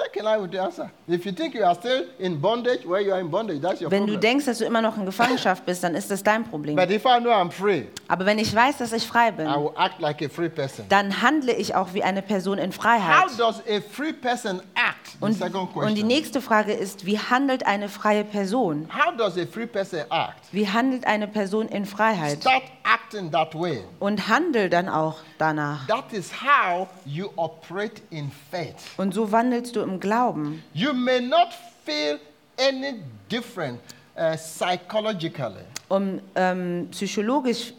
[0.00, 0.90] Take in line with your answer.
[1.06, 3.90] If you think you are still in bondage, where you are in bondage, that's your
[3.90, 6.76] Wenn du denkst, dass du immer noch in Gefangenschaft bist, dann ist das dein Problem.
[6.76, 9.46] But if I know I'm free, Aber wenn ich weiß, dass ich frei I bin,
[9.46, 10.86] will act like a free person.
[10.88, 13.38] dann handle ich auch wie eine Person in How Freiheit.
[13.38, 14.96] does a free person act?
[15.20, 15.42] The Und,
[15.74, 18.88] und die nächste Frage ist, wie handelt eine freie Person?
[18.94, 20.34] How does a free person act?
[20.52, 22.40] Wie handelt eine Person in Freiheit?
[22.40, 23.82] Start acting that way.
[23.98, 25.86] Und handel dann auch danach.
[25.88, 28.74] That is how you operate in faith.
[28.96, 30.62] Und so wandelst du im Glauben.
[30.74, 31.48] You may not
[31.84, 32.18] feel
[32.56, 33.80] any different
[34.16, 37.72] uh, psychologically Und ähm, psychologisch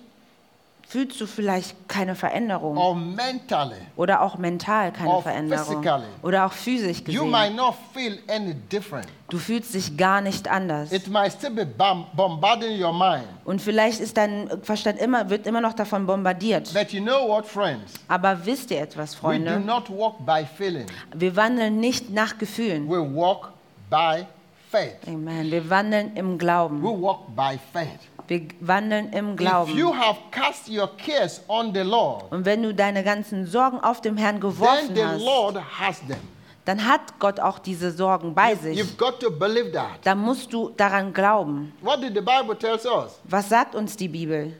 [0.91, 2.75] fühlst du vielleicht keine Veränderung.
[2.77, 3.77] or mentally.
[3.95, 5.65] Oder auch mental keine Or Veränderung.
[5.65, 6.03] physically.
[6.21, 7.55] Oder auch physisch You might gesehen.
[7.55, 9.07] not feel any different.
[9.29, 10.91] Du fühlst dich gar nicht anders.
[10.91, 13.23] It might still be bom- bombarding your mind.
[13.45, 16.73] Und vielleicht ist dein Verstand immer, wird immer noch davon bombardiert.
[16.73, 17.93] But you know what, friends?
[18.09, 19.59] Aber wisst ihr etwas, We do Freunde?
[19.61, 20.87] not walk by feeling.
[21.15, 22.89] Wir wandeln nicht nach Gefühlen.
[22.89, 23.53] We walk
[23.89, 24.25] by
[24.69, 24.97] faith.
[25.07, 25.49] Amen.
[25.49, 26.81] Wir wandeln im Glauben.
[26.83, 27.99] We walk by faith.
[28.31, 29.99] Wir wandeln im If you Glauben.
[29.99, 34.15] have cast your cares on the Lord, Und wenn du deine ganzen Sorgen auf dem
[34.15, 36.15] Herrn then geworfen the hast, Lord has them.
[36.63, 38.79] dann hat Gott auch diese Sorgen bei sich.
[38.79, 39.99] you've got to believe that.
[40.05, 41.73] Dann musst du daran glauben.
[41.81, 43.19] What did the Bible tell us?
[43.25, 44.53] Was sagt uns die Bibel?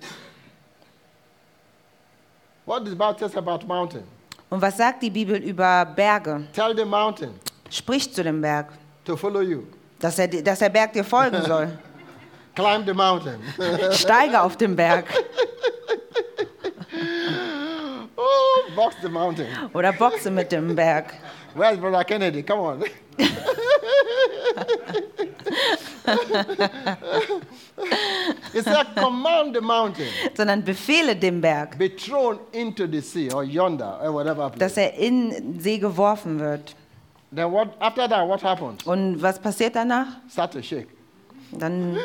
[2.66, 4.04] What does the Bible tell us about mountain?
[4.50, 6.46] Und was sagt die Bibel über Berge?
[6.52, 7.32] Tell the mountain
[7.70, 8.68] Sprich zu dem Berg,
[9.06, 9.64] to follow you.
[9.98, 11.70] dass, er, dass der Berg dir folgen soll.
[12.56, 13.40] Climb the mountain.
[13.94, 15.06] Steige auf den Berg
[18.18, 19.48] oh, box the mountain.
[19.74, 21.14] oder boxe mit dem Berg.
[21.56, 22.44] Where's Brother Kennedy?
[22.44, 22.84] Come on.
[28.54, 33.44] it said, command the mountain, Sondern befehle dem Berg, be thrown into the sea or
[33.44, 34.60] yonder or whatever place.
[34.60, 36.76] dass er in See geworfen wird.
[37.34, 37.70] Then what?
[37.80, 38.84] After that, what happens?
[38.86, 40.08] Und was passiert danach?
[40.30, 40.88] Start to shake.
[41.58, 41.98] Dann,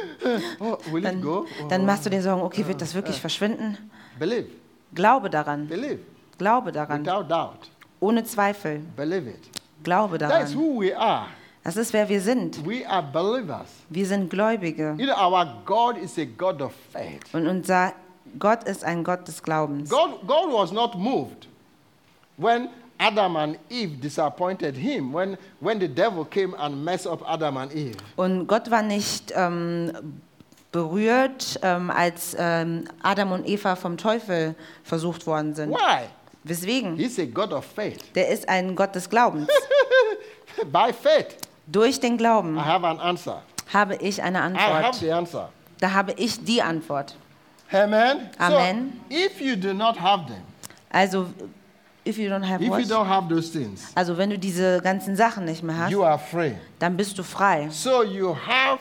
[0.60, 1.24] Oh, dann?
[1.26, 3.78] Oh, dann machst du dir Sorgen, okay, wird das wirklich verschwinden?
[4.18, 4.46] Believe,
[4.94, 5.98] Glaube daran, believe,
[6.38, 7.70] glaube daran, without doubt.
[8.00, 9.50] ohne Zweifel, Believe it.
[9.82, 10.46] glaube daran.
[10.54, 11.26] who we are.
[11.64, 12.64] Das ist, wer wir sind.
[12.64, 13.66] We are believers.
[13.90, 14.94] Wir sind Gläubige.
[14.98, 17.22] You know, our God is a God of faith.
[17.32, 17.92] Und unser
[18.38, 19.90] Gott ist ein Gott des Glaubens.
[19.90, 21.48] God, God was not moved
[22.36, 22.68] when
[22.98, 27.72] Adam and Eve disappointed him, when, when the devil came and messed up Adam and
[27.72, 27.96] Eve.
[28.16, 29.92] Und Gott war nicht ähm,
[30.72, 35.70] berührt, ähm, als ähm, Adam und Eva vom Teufel versucht worden sind.
[35.72, 36.06] Why?
[36.44, 36.96] Weswegen?
[36.96, 37.98] He's a God of faith.
[38.14, 39.48] Der ist ein Gott des Glaubens.
[40.72, 41.36] By faith,
[41.66, 43.42] Durch den I Glauben have an answer.
[43.72, 44.94] habe ich eine I have Antwort.
[44.96, 45.48] the answer.
[45.80, 47.14] Da habe ich die Antwort.
[47.72, 48.30] Amen.
[48.38, 49.00] Amen.
[49.10, 50.42] So, if you do not have them,
[50.90, 51.26] Also,
[52.06, 52.84] if you don't have if you what?
[52.90, 56.18] don't have those things, Also, wenn du diese ganzen Sachen nicht mehr hast, you are
[56.18, 56.52] free.
[56.78, 57.68] dann bist du frei.
[57.70, 58.78] So you have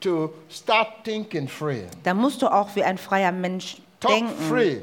[0.00, 1.84] to start thinking free.
[2.02, 4.34] Dann musst du auch wie ein freier Mensch Talk denken.
[4.48, 4.78] free.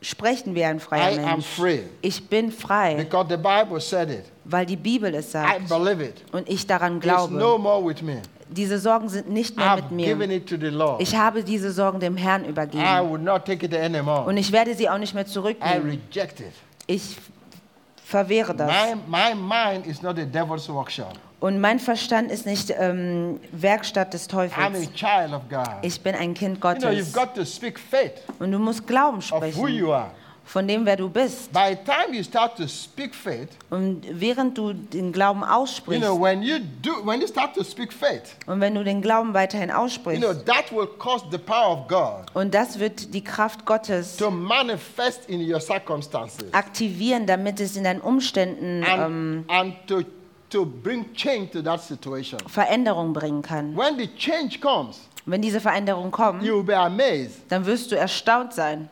[0.00, 1.46] Sprechen wie ein freier I am Mensch.
[1.46, 1.80] free.
[2.02, 4.24] Ich bin frei, Because the Bible said it.
[4.44, 6.22] weil die Bibel es I sagt believe it.
[6.32, 7.34] und ich daran glaube.
[7.34, 8.22] no more with me.
[8.50, 10.36] Diese Sorgen sind nicht mehr mit given mir.
[10.36, 11.02] it to the Lord.
[11.02, 13.12] Ich habe diese Sorgen dem Herrn I übergeben.
[13.12, 14.24] will not take it anymore.
[14.26, 16.00] Und ich werde sie auch nicht mehr I zurücknehmen.
[16.14, 16.52] reject it.
[16.86, 17.16] Ich
[18.08, 18.70] verwehre das.
[18.70, 21.12] My, my mind is not a devil's workshop.
[21.40, 24.92] Und mein Verstand ist nicht ähm, Werkstatt des I'm a Teufels.
[24.94, 25.68] child of God.
[25.82, 27.12] Ich bin ein Kind You know, you've Gottes.
[27.12, 29.92] got to speak faith Und du musst Glauben sprechen you.
[30.48, 31.52] Von dem, wer du bist.
[31.52, 36.02] By the time you start to speak faith, Und während du den Glauben you aussprichst
[36.02, 39.34] know, when you do, when you start to speak faith, und wenn du den Glauben
[39.34, 43.22] weiterhin you know, aussprichst, that will cause the power of God und das wird die
[43.22, 49.50] Kraft Gottes to manifest in your circumstances aktivieren, damit es in deinen Umständen ähm, and,
[49.50, 50.02] and to,
[50.48, 52.40] to bring change to that situation.
[52.48, 53.76] Veränderung bringen kann.
[53.76, 57.42] When the change comes, Wenn diese Veränderungen kommen, you will be amazed.
[57.50, 58.88] dann wirst du erstaunt sein.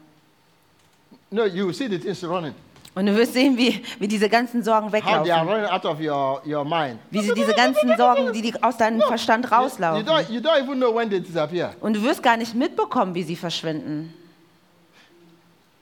[1.31, 2.55] No, you will see the things running.
[2.95, 5.49] Und du wirst sehen, wie, wie diese ganzen Sorgen How they are weglaufen.
[5.49, 6.99] running out of your, your mind.
[7.11, 10.07] Wie sie diese ganzen Sorgen, die, die aus deinem Verstand You, you, rauslaufen.
[10.07, 11.74] don't, you don't even know when they disappear.
[11.81, 14.14] Und du wirst gar nicht mitbekommen, wie sie verschwinden.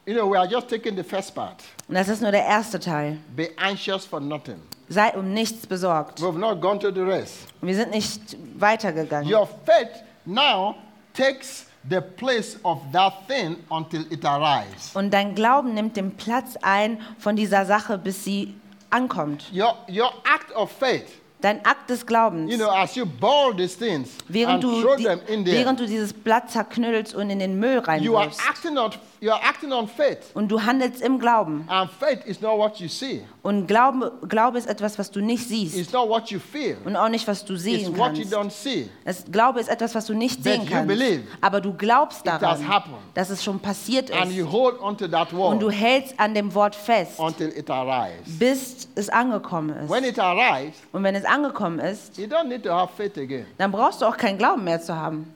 [0.06, 1.62] You know, we are just taking the first part.
[1.88, 3.18] Und das ist nur der erste Teil.
[3.36, 4.56] Be anxious for nothing.
[4.88, 6.20] Sei um nichts besorgt.
[6.20, 7.46] We've not gone to the rest.
[7.62, 9.32] Wir sind nicht weitergegangen.
[9.32, 10.74] Your faith now
[11.14, 14.94] takes the place of that thing until it arrives.
[14.94, 18.54] Und dein Glauben nimmt den Platz ein von dieser Sache, bis sie
[18.90, 19.44] ankommt.
[19.52, 21.06] Your, your act of faith,
[21.40, 24.96] Dein Akt des Glaubens, you know, as you ball these things and während du, throw
[24.96, 28.28] die, them in there, während du dieses Blatt zerknüllst und in den Müll you are
[28.28, 28.40] reinwirfst.
[28.48, 28.78] acting
[29.20, 30.18] you are acting on faith.
[30.34, 31.64] Und du handelst im Glauben.
[31.68, 33.22] And faith is not what you see.
[33.42, 35.76] Und Glaube, Glaube ist etwas, was du nicht siehst.
[35.76, 36.76] It's not what you feel.
[36.84, 38.34] Und auch nicht, was du It's sehen what you kannst.
[38.34, 38.88] don't see.
[39.04, 40.88] Das Glaube ist etwas, was du nicht But sehen you kannst.
[40.88, 41.22] believe.
[41.40, 42.96] Aber du glaubst It has daran, happened.
[43.14, 44.52] dass es schon passiert And you ist.
[44.52, 48.38] hold onto that Und du word hältst an dem Wort fest, until it arrives.
[48.38, 49.90] bis es angekommen ist.
[49.90, 53.46] When it arrives, Und wenn es angekommen ist, you don't need to have faith again.
[53.58, 55.32] dann brauchst du auch keinen Glauben mehr zu haben,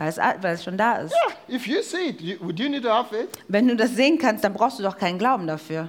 [0.00, 1.12] weil es, weil es schon da ist.
[1.12, 3.28] Yeah, if you see it, you, would you need to have faith?
[3.48, 5.88] Wenn du das sehen kannst, dann brauchst du doch keinen Glauben dafür.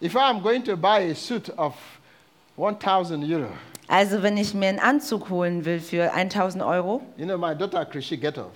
[0.00, 1.74] If I'm going to buy a suit of
[2.56, 3.48] 1,000 euro,
[3.88, 7.84] Also wenn ich mir einen Anzug holen will für 1000 Euro you know, my daughter
[7.84, 8.54] Krishi get up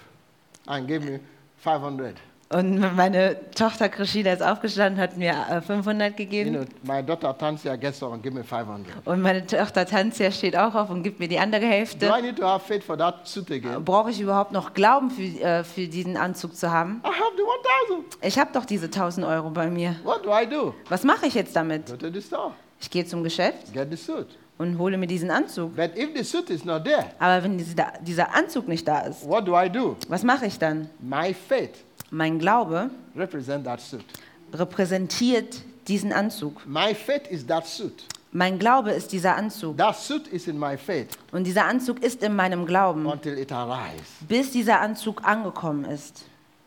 [0.66, 1.20] and gave me
[1.58, 2.16] 500.
[2.50, 7.36] und meine Tochter Krishida ist aufgestanden, hat mir äh, 500 You gegeben know, my daughter
[7.36, 8.86] Tansia gets up and give me 500.
[9.06, 12.22] und meine Tochter Tanzia steht auch auf und gibt mir die andere Do I Hälfte.
[12.22, 13.84] need to have faith for that suit again?
[13.84, 17.02] Brauche ich überhaupt noch Glauben für, äh, für diesen Anzug zu haben?
[17.04, 17.42] I have the
[17.90, 18.18] 1,000.
[18.22, 19.96] Ich habe doch diese 1000 Euro bei mir.
[20.04, 20.74] What do I do?
[20.88, 21.86] Was mache ich jetzt damit?
[21.86, 24.26] Go to the store, Ich gehe zum Geschäft get the suit.
[24.56, 25.76] und hole mir diesen Anzug.
[25.76, 29.46] But if the suit is not there, Aber wenn dieser, Anzug nicht da ist, what
[29.46, 29.96] do I do?
[30.08, 30.88] was mache ich dann?
[31.00, 34.04] My faith Mein Glaube represents that suit.
[34.52, 36.66] repräsentiert diesen Anzug.
[36.66, 38.04] My faith is that suit.
[38.32, 39.76] Mein Glaube ist dieser Anzug.
[39.78, 43.50] That suit is in my faith Und dieser Anzug ist in meinem Glauben, until it
[43.52, 44.04] arrives.
[44.26, 46.24] bis dieser Anzug angekommen ist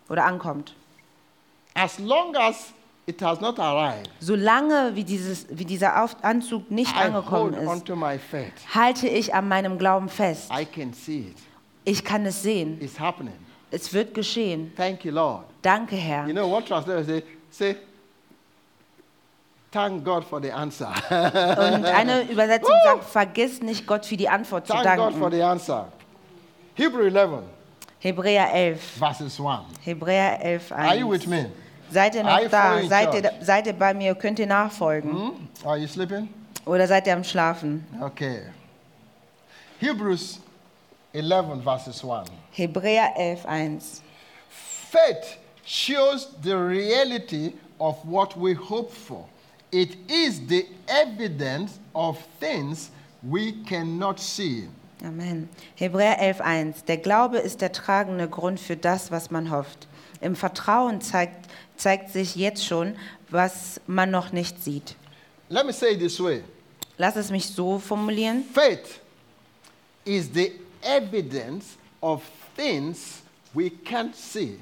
[0.09, 0.75] oder ankommt.
[1.75, 2.73] As long as
[3.05, 8.73] it has not arrived, Solange wie, dieses, wie dieser Auf Anzug nicht I angekommen ist,
[8.73, 10.51] halte ich an meinem Glauben fest.
[10.51, 11.37] I can see it.
[11.83, 12.79] Ich kann es sehen.
[13.71, 14.73] Es wird geschehen.
[14.75, 15.45] Thank you, Lord.
[15.61, 16.27] Danke, Herr.
[16.27, 17.23] You know what translator say?
[17.49, 17.75] Say,
[19.71, 20.87] thank God for the answer.
[21.09, 25.31] Und eine Übersetzung sagt, vergiss nicht Gott für die Antwort zu thank God for danken.
[25.31, 25.87] the answer.
[26.75, 27.43] Hebrew 11,
[27.99, 28.81] Hebräer 11.
[28.97, 29.61] verses 1.
[29.83, 31.27] Hebräer 11, Are you with 1.
[31.27, 31.51] me?
[31.91, 32.81] Seid ihr Are noch da?
[32.87, 34.15] Seid ihr, seid ihr bei mir?
[34.15, 35.11] Könnt ihr nachfolgen?
[35.11, 35.31] Hmm?
[35.67, 36.29] Are you sleeping?
[36.65, 37.85] Oder seid ihr am Schlafen?
[38.01, 38.43] Okay.
[39.79, 40.39] Hebrews
[41.13, 42.29] 11, verses 1.
[42.51, 44.01] Hebräer 11, 1.
[44.49, 49.25] Faith shows the reality of what we hope for.
[49.71, 52.91] It is the evidence of things
[53.23, 54.67] we cannot see.
[55.03, 55.49] Amen.
[55.75, 56.83] Hebräer 11, 1.
[56.85, 59.87] Der Glaube ist der tragende Grund für das, was man hofft.
[60.19, 61.47] Im Vertrauen zeigt,
[61.77, 62.95] zeigt sich jetzt schon,
[63.29, 64.95] was man noch nicht sieht.
[65.49, 66.43] Let me say it this way
[66.97, 68.43] Lass es mich so formulieren.
[68.53, 68.99] faith
[70.05, 70.51] is the
[70.83, 72.21] evidence of
[72.55, 73.21] things
[73.53, 74.57] we can't see.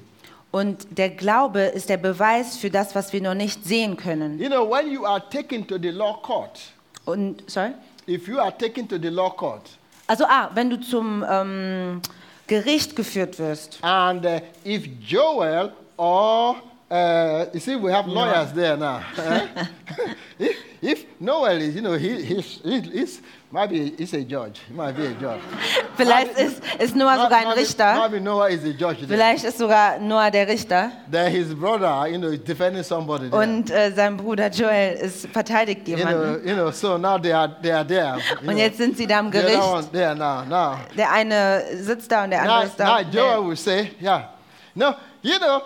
[0.52, 4.40] Und der Glaube ist der Beweis für das, was wir noch nicht sehen können.
[4.40, 6.58] You know, when you are taken to the law court,
[7.04, 7.72] Und, sorry?
[8.08, 9.62] if you are taken to the law court,
[10.08, 12.02] Also, ah, wenn du zum ähm,
[12.48, 16.56] Gericht geführt wirst and uh, if Joel or
[16.90, 19.02] uh, you see, we have lawyers there now.
[19.18, 19.66] eh?
[20.38, 23.20] if, if Noel is, you know, he, he's, he, he's,
[23.52, 24.60] maybe he's a judge.
[24.66, 25.40] He might be a judge.
[25.96, 27.94] Vielleicht ist, ist Noah sogar ein maybe, Richter.
[28.08, 29.08] maybe Noah is a judge there.
[29.08, 30.90] Vielleicht ist sogar Noah der Richter.
[31.10, 33.42] Then his brother, you know, is defending somebody there.
[33.42, 36.48] Und äh, sein Bruder Joel ist, verteidigt you know, jemanden.
[36.48, 38.16] you know, so now they are, they are there.
[38.16, 38.56] you Und know.
[38.56, 39.92] jetzt sind sie da am Gericht.
[39.92, 40.78] there now, now.
[40.96, 43.02] Der eine sitzt da und der andere Now, ist da.
[43.02, 44.30] now Joel will say, yeah.
[44.74, 45.60] No, you know,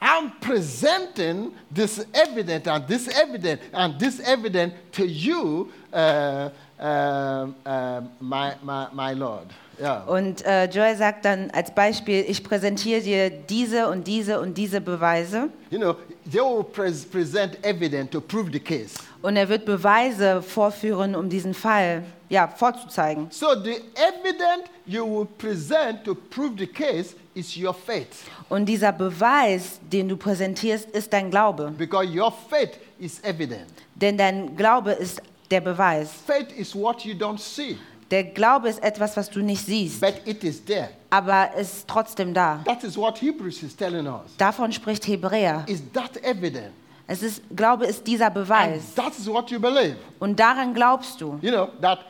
[0.00, 6.48] I'm presenting this evidence and this evidence and this evidence to you, uh,
[6.78, 9.46] um, um, my, my, my Lord.
[9.78, 10.02] Yeah.
[10.06, 14.80] Und äh, Joel sagt dann als Beispiel, ich präsentiere dir diese und diese und diese
[14.80, 15.48] Beweise.
[15.70, 15.96] You know,
[16.30, 18.94] they will pres- present evidence to prove the case.
[19.22, 23.28] Und er wird Beweise vorführen, um diesen Fall ja, vorzuzeigen.
[23.30, 28.24] So the evidence you will present to prove the case is your faith.
[28.48, 31.72] Und dieser Beweis, den du präsentierst, ist dein Glaube.
[31.76, 33.66] Because your faith is evident.
[33.94, 36.10] Denn dein Glaube ist der Beweis.
[36.26, 37.76] Faith is what you don't see,
[38.10, 40.90] Der Glaube ist etwas, was du nicht siehst, but it is there.
[41.10, 42.60] aber es ist trotzdem da.
[42.64, 44.36] That is what Hebrews is telling us.
[44.36, 45.64] Davon spricht Hebräer.
[45.68, 46.72] Is that evident?
[47.06, 48.94] Es ist, Glaube ist dieser And Beweis.
[48.94, 49.96] that is what you believe.
[50.20, 51.38] Und daran glaubst du.
[51.42, 52.00] You know, that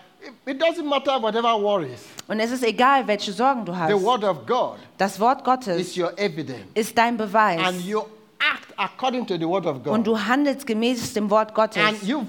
[0.47, 2.05] it, doesn't matter whatever worries.
[2.29, 4.03] Und es ist egal, welche Sorgen du The hast.
[4.03, 6.67] word of God Das Wort is Gottes your evidence.
[6.75, 7.61] ist dein Beweis.
[7.67, 8.01] And you
[8.39, 10.07] act according to the word of Und God.
[10.07, 11.83] du handelst gemäß dem Wort Gottes.
[11.83, 12.27] And you've,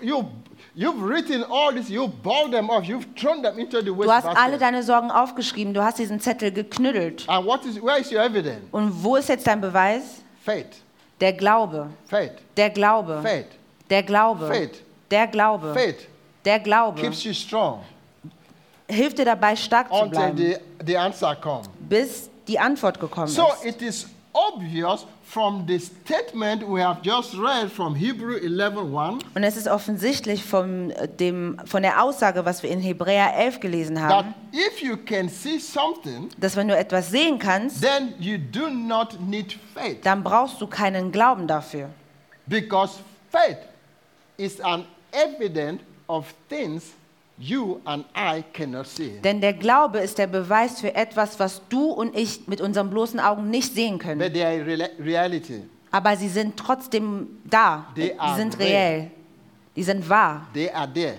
[0.00, 0.26] you've,
[0.74, 4.26] you've written all this, you've balled them off, you've thrown them into the Du hast
[4.26, 5.74] alle deine Sorgen aufgeschrieben.
[5.74, 7.28] Du hast diesen Zettel geknüttelt.
[7.28, 8.62] And what is, where is your evidence?
[8.72, 10.22] Und wo ist jetzt dein Beweis?
[10.44, 10.82] Faith.
[11.20, 11.90] Der Glaube.
[12.06, 12.32] Faith.
[12.56, 13.20] Der Glaube.
[13.22, 13.46] Faith.
[13.90, 14.46] Der Glaube.
[14.48, 14.82] Faith.
[15.10, 15.74] Der Glaube.
[15.74, 16.06] Faith
[16.44, 17.00] Der Glaube.
[17.00, 17.80] keeps you strong
[18.88, 21.36] Hilft dir dabei, stark zu until bleiben, the, the answer
[21.88, 23.64] bis die Antwort gekommen So ist.
[23.64, 29.56] it is obvious from the statement we have just read from Hebrew 11:1 Und es
[29.56, 34.10] ist offensichtlich von, äh, dem, von der Aussage, was wir in Hebräer 11 gelesen that
[34.10, 38.68] haben, if you can see something, dass wenn du etwas sehen kannst, then you do
[38.68, 41.88] not need faith dann brauchst du keinen Glauben dafür.
[42.46, 42.98] because
[43.30, 43.58] faith
[44.36, 45.80] is an evidence
[46.10, 46.92] of things
[47.38, 49.20] you and I cannot see.
[49.22, 53.20] Denn der Glaube ist der Beweis für etwas, was du und ich mit unseren bloßen
[53.20, 54.20] Augen nicht sehen können.
[54.20, 55.62] But they are reality.
[55.90, 57.86] Aber sie sind trotzdem da.
[57.94, 58.68] They are sind real.
[58.68, 59.10] reell.
[59.76, 60.46] Die sind wahr.
[60.52, 61.16] They are there.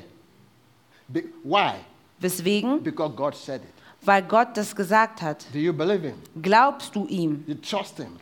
[1.08, 1.74] Be- why?
[2.20, 2.84] Weswegen?
[2.84, 3.70] Because God said it.
[4.04, 5.46] Weil Gott das gesagt hat.
[5.54, 6.16] Do you believe him?
[6.42, 7.44] Glaubst du ihm?
[7.48, 8.20] You trust him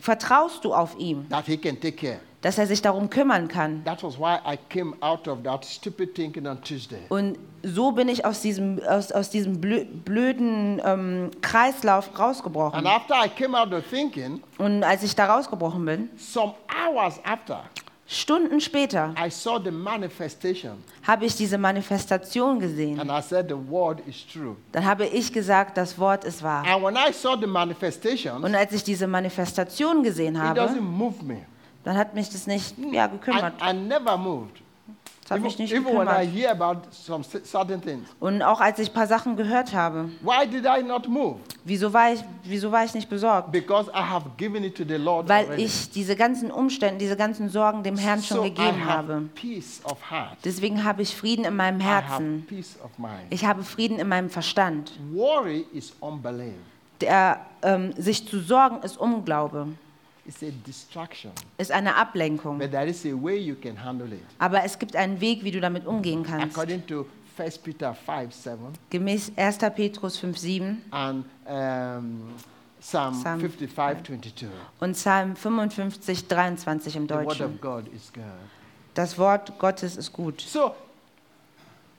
[0.00, 2.20] Vertraust du auf ihm, that he can take care.
[2.42, 3.82] Dass er sich darum kümmern kann?
[3.84, 7.00] That was why I came out of that stupid thinking on Tuesday.
[7.08, 12.78] Und so bin ich aus diesem, aus, aus diesem blö- blöden ähm, Kreislauf rausgebrochen.
[12.78, 16.54] And after I came out of thinking, Und als ich da rausgebrochen bin, some
[16.88, 17.64] hours after,
[18.08, 20.74] Stunden später, I saw the manifestation.
[21.04, 23.00] habe ich diese Manifestation gesehen.
[23.00, 24.54] And I said, the word is true.
[24.70, 26.64] Dann habe ich gesagt, das Wort ist wahr.
[26.64, 30.80] And when I saw the manifestation, Und als ich diese Manifestation gesehen it habe, doesn't
[30.80, 31.46] move me.
[31.86, 33.54] Dann hat mich das nicht ja, I, gekümmert.
[33.62, 34.60] I never moved.
[35.22, 36.34] Das hat Even, mich nicht even when I gekümmert.
[36.36, 38.08] hear about some cer- certain things.
[38.20, 41.38] Und auch als ich ein paar Sachen gehört habe, Why did I not move?
[41.64, 43.50] wieso war ich, wieso war ich nicht besorgt?
[43.50, 45.64] Because I have given it to the Lord Weil already.
[45.64, 49.28] ich diese ganzen Umstände, diese ganzen Sorgen dem Herrn schon so I gegeben have habe.
[49.34, 50.36] peace of heart.
[50.44, 52.46] Deswegen habe ich Frieden in meinem I have Herzen.
[52.48, 53.14] peace of mind.
[53.30, 54.92] Ich habe Frieden in meinem Verstand.
[55.12, 56.54] Worry is unbelief.
[57.00, 59.66] Der, ähm, sich zu sorgen ist Unglaube,
[60.26, 61.30] It's a distraction.
[61.58, 62.58] ist eine Ablenkung.
[62.58, 64.22] But there is a way you can handle it.
[64.38, 66.56] Aber es gibt einen Weg, wie du damit umgehen kannst.
[66.56, 67.06] According to
[67.38, 68.58] 1 Peter 5 7
[68.90, 69.58] Gemäß 1.
[69.74, 72.22] Petrus 5,7 and um,
[72.80, 74.48] Psalm, Psalm, 55 22.
[74.80, 77.46] und Psalm 55, 23 im The word Deutschen.
[77.46, 78.24] of God is good.
[78.94, 80.40] Das Wort Gottes ist gut.
[80.40, 80.74] So,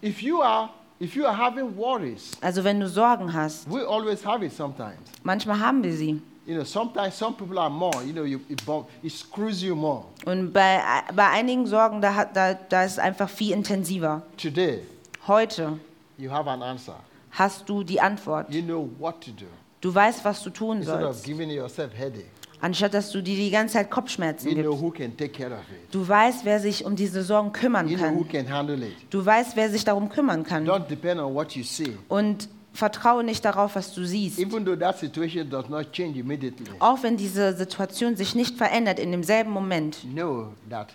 [0.02, 0.70] if you are
[1.00, 4.98] if you are having worries, Also wenn du Sorgen hast, we always have it sometimes.
[5.24, 6.22] manchmal haben wir sie.
[6.48, 8.02] You know, sometimes some people are more.
[8.06, 10.06] You know, you, it, bump, it screws you more.
[10.26, 10.80] Und bei,
[11.14, 14.22] bei einigen Sorgen, da, da, da ist es einfach viel intensiver.
[14.38, 14.80] Today,
[15.28, 15.78] Heute
[16.18, 16.96] you have an answer.
[17.32, 18.54] hast du die Antwort.
[18.54, 19.46] You know what to do.
[19.82, 21.26] Du weißt, was du tun Instead of sollst.
[21.26, 22.26] giving yourself headache,
[22.62, 24.82] Anstatt dass du dir die ganze Zeit Kopfschmerzen you know gibst.
[24.84, 25.94] who can take care of it.
[25.94, 28.46] Du weißt, wer sich um diese Sorgen kümmern You know who kann.
[28.46, 28.96] can handle it.
[29.10, 30.66] Du weißt, wer sich darum kümmern kann.
[30.66, 31.98] Don't depend on what you see.
[32.08, 32.48] Und
[32.78, 34.40] vertraue nicht darauf, was du siehst.
[34.40, 39.00] Even though that situation does not change immediately, Auch wenn diese Situation sich nicht verändert
[39.00, 40.90] in demselben Moment, know that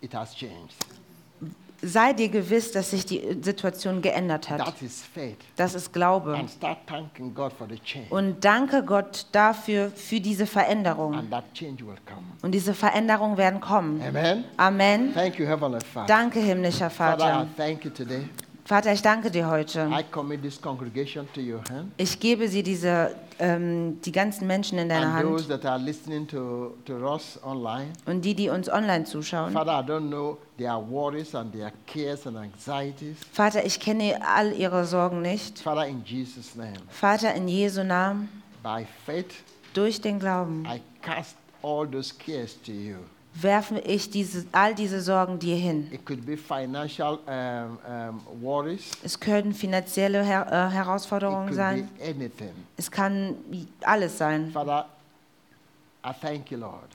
[0.00, 0.74] it has changed.
[1.82, 4.58] sei dir gewiss, dass sich die Situation geändert hat.
[4.58, 5.38] That is faith.
[5.56, 6.34] Das ist Glaube.
[6.34, 8.08] And start thanking God for the change.
[8.10, 11.14] Und danke Gott dafür, für diese Veränderung.
[11.14, 12.26] And that change will come.
[12.42, 14.02] Und diese Veränderungen werden kommen.
[14.02, 14.44] Amen.
[14.56, 15.14] Amen.
[15.14, 16.06] Thank you, Heavenly Father.
[16.08, 17.48] Danke, himmlischer Father, I Vater.
[17.56, 18.28] thank you today.
[18.70, 19.90] Vater, ich danke dir heute.
[19.90, 21.90] I commit this congregation to your hand.
[21.96, 26.76] Ich gebe sie diese, ähm, die ganzen Menschen in deine Hand that are listening to,
[26.84, 26.94] to
[27.42, 27.88] online.
[28.06, 29.52] und die, die uns online zuschauen.
[29.52, 33.16] Father, I don't know their worries and their cares and anxieties.
[33.32, 35.58] Vater, ich kenne all ihre Sorgen nicht.
[35.58, 38.28] Father, in Jesus' name, Vater, in Jesu Namen,
[38.62, 39.34] by faith,
[39.74, 42.98] durch den Glauben, I cast all those cares to you.
[43.34, 45.90] Werfe ich diese, all diese Sorgen dir hin.
[46.36, 48.90] Financial um, um, worries.
[49.02, 51.88] Es können finanzielle Her äh, Herausforderungen sein.
[52.76, 53.36] Es kann
[53.82, 54.50] alles sein.
[54.52, 54.88] Father,
[56.04, 56.88] I thank you, Lord.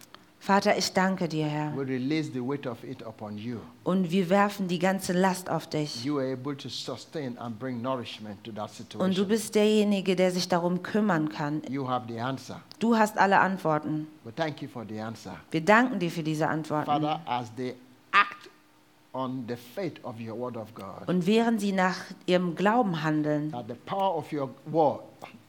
[0.45, 1.75] Vater, ich danke dir, Herr.
[1.75, 3.57] We release the weight of it upon you.
[3.83, 6.05] Und wir werfen die ganze Last auf dich.
[6.05, 9.27] You are able to sustain and bring nourishment to that Und du situation.
[9.27, 11.63] bist derjenige, der sich darum kümmern kann.
[11.67, 12.61] You have the answer.
[12.77, 14.05] Du hast alle Antworten.
[14.23, 15.35] We thank you for the answer.
[15.49, 16.85] Wir danken dir für diese Antworten.
[16.85, 17.73] Father, as they
[18.11, 18.47] act
[19.13, 21.97] on the faith of your word of God, Und während sie nach
[22.27, 24.99] ihrem Glauben handeln, that the power of your word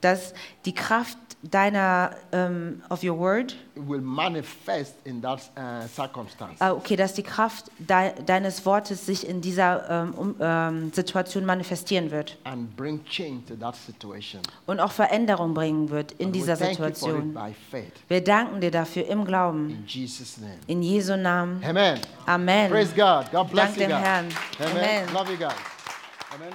[0.01, 0.33] dass
[0.65, 6.61] die Kraft deiner, ähm, of your word, will manifest in that uh, circumstance.
[6.61, 11.45] äh, okay, dass die Kraft dei deines Wortes sich in dieser ähm, um, ähm, Situation
[11.45, 14.41] manifestieren wird and bring change to that situation.
[14.67, 17.35] und auch Veränderung bringen wird in And dieser Situation.
[17.35, 17.93] by faith.
[18.09, 19.71] Wir danken dir dafür im Glauben.
[19.71, 20.55] In Jesus' name.
[20.67, 21.63] In Jesu Namen.
[21.65, 22.01] Amen.
[22.27, 22.71] Amen.
[22.71, 23.31] Praise God.
[23.31, 24.03] God bless Dank you dem guys.
[24.03, 24.29] Herrn.
[24.61, 24.77] Amen.
[24.77, 25.15] Amen.
[25.15, 25.55] Love you guys.
[26.35, 26.53] Amen.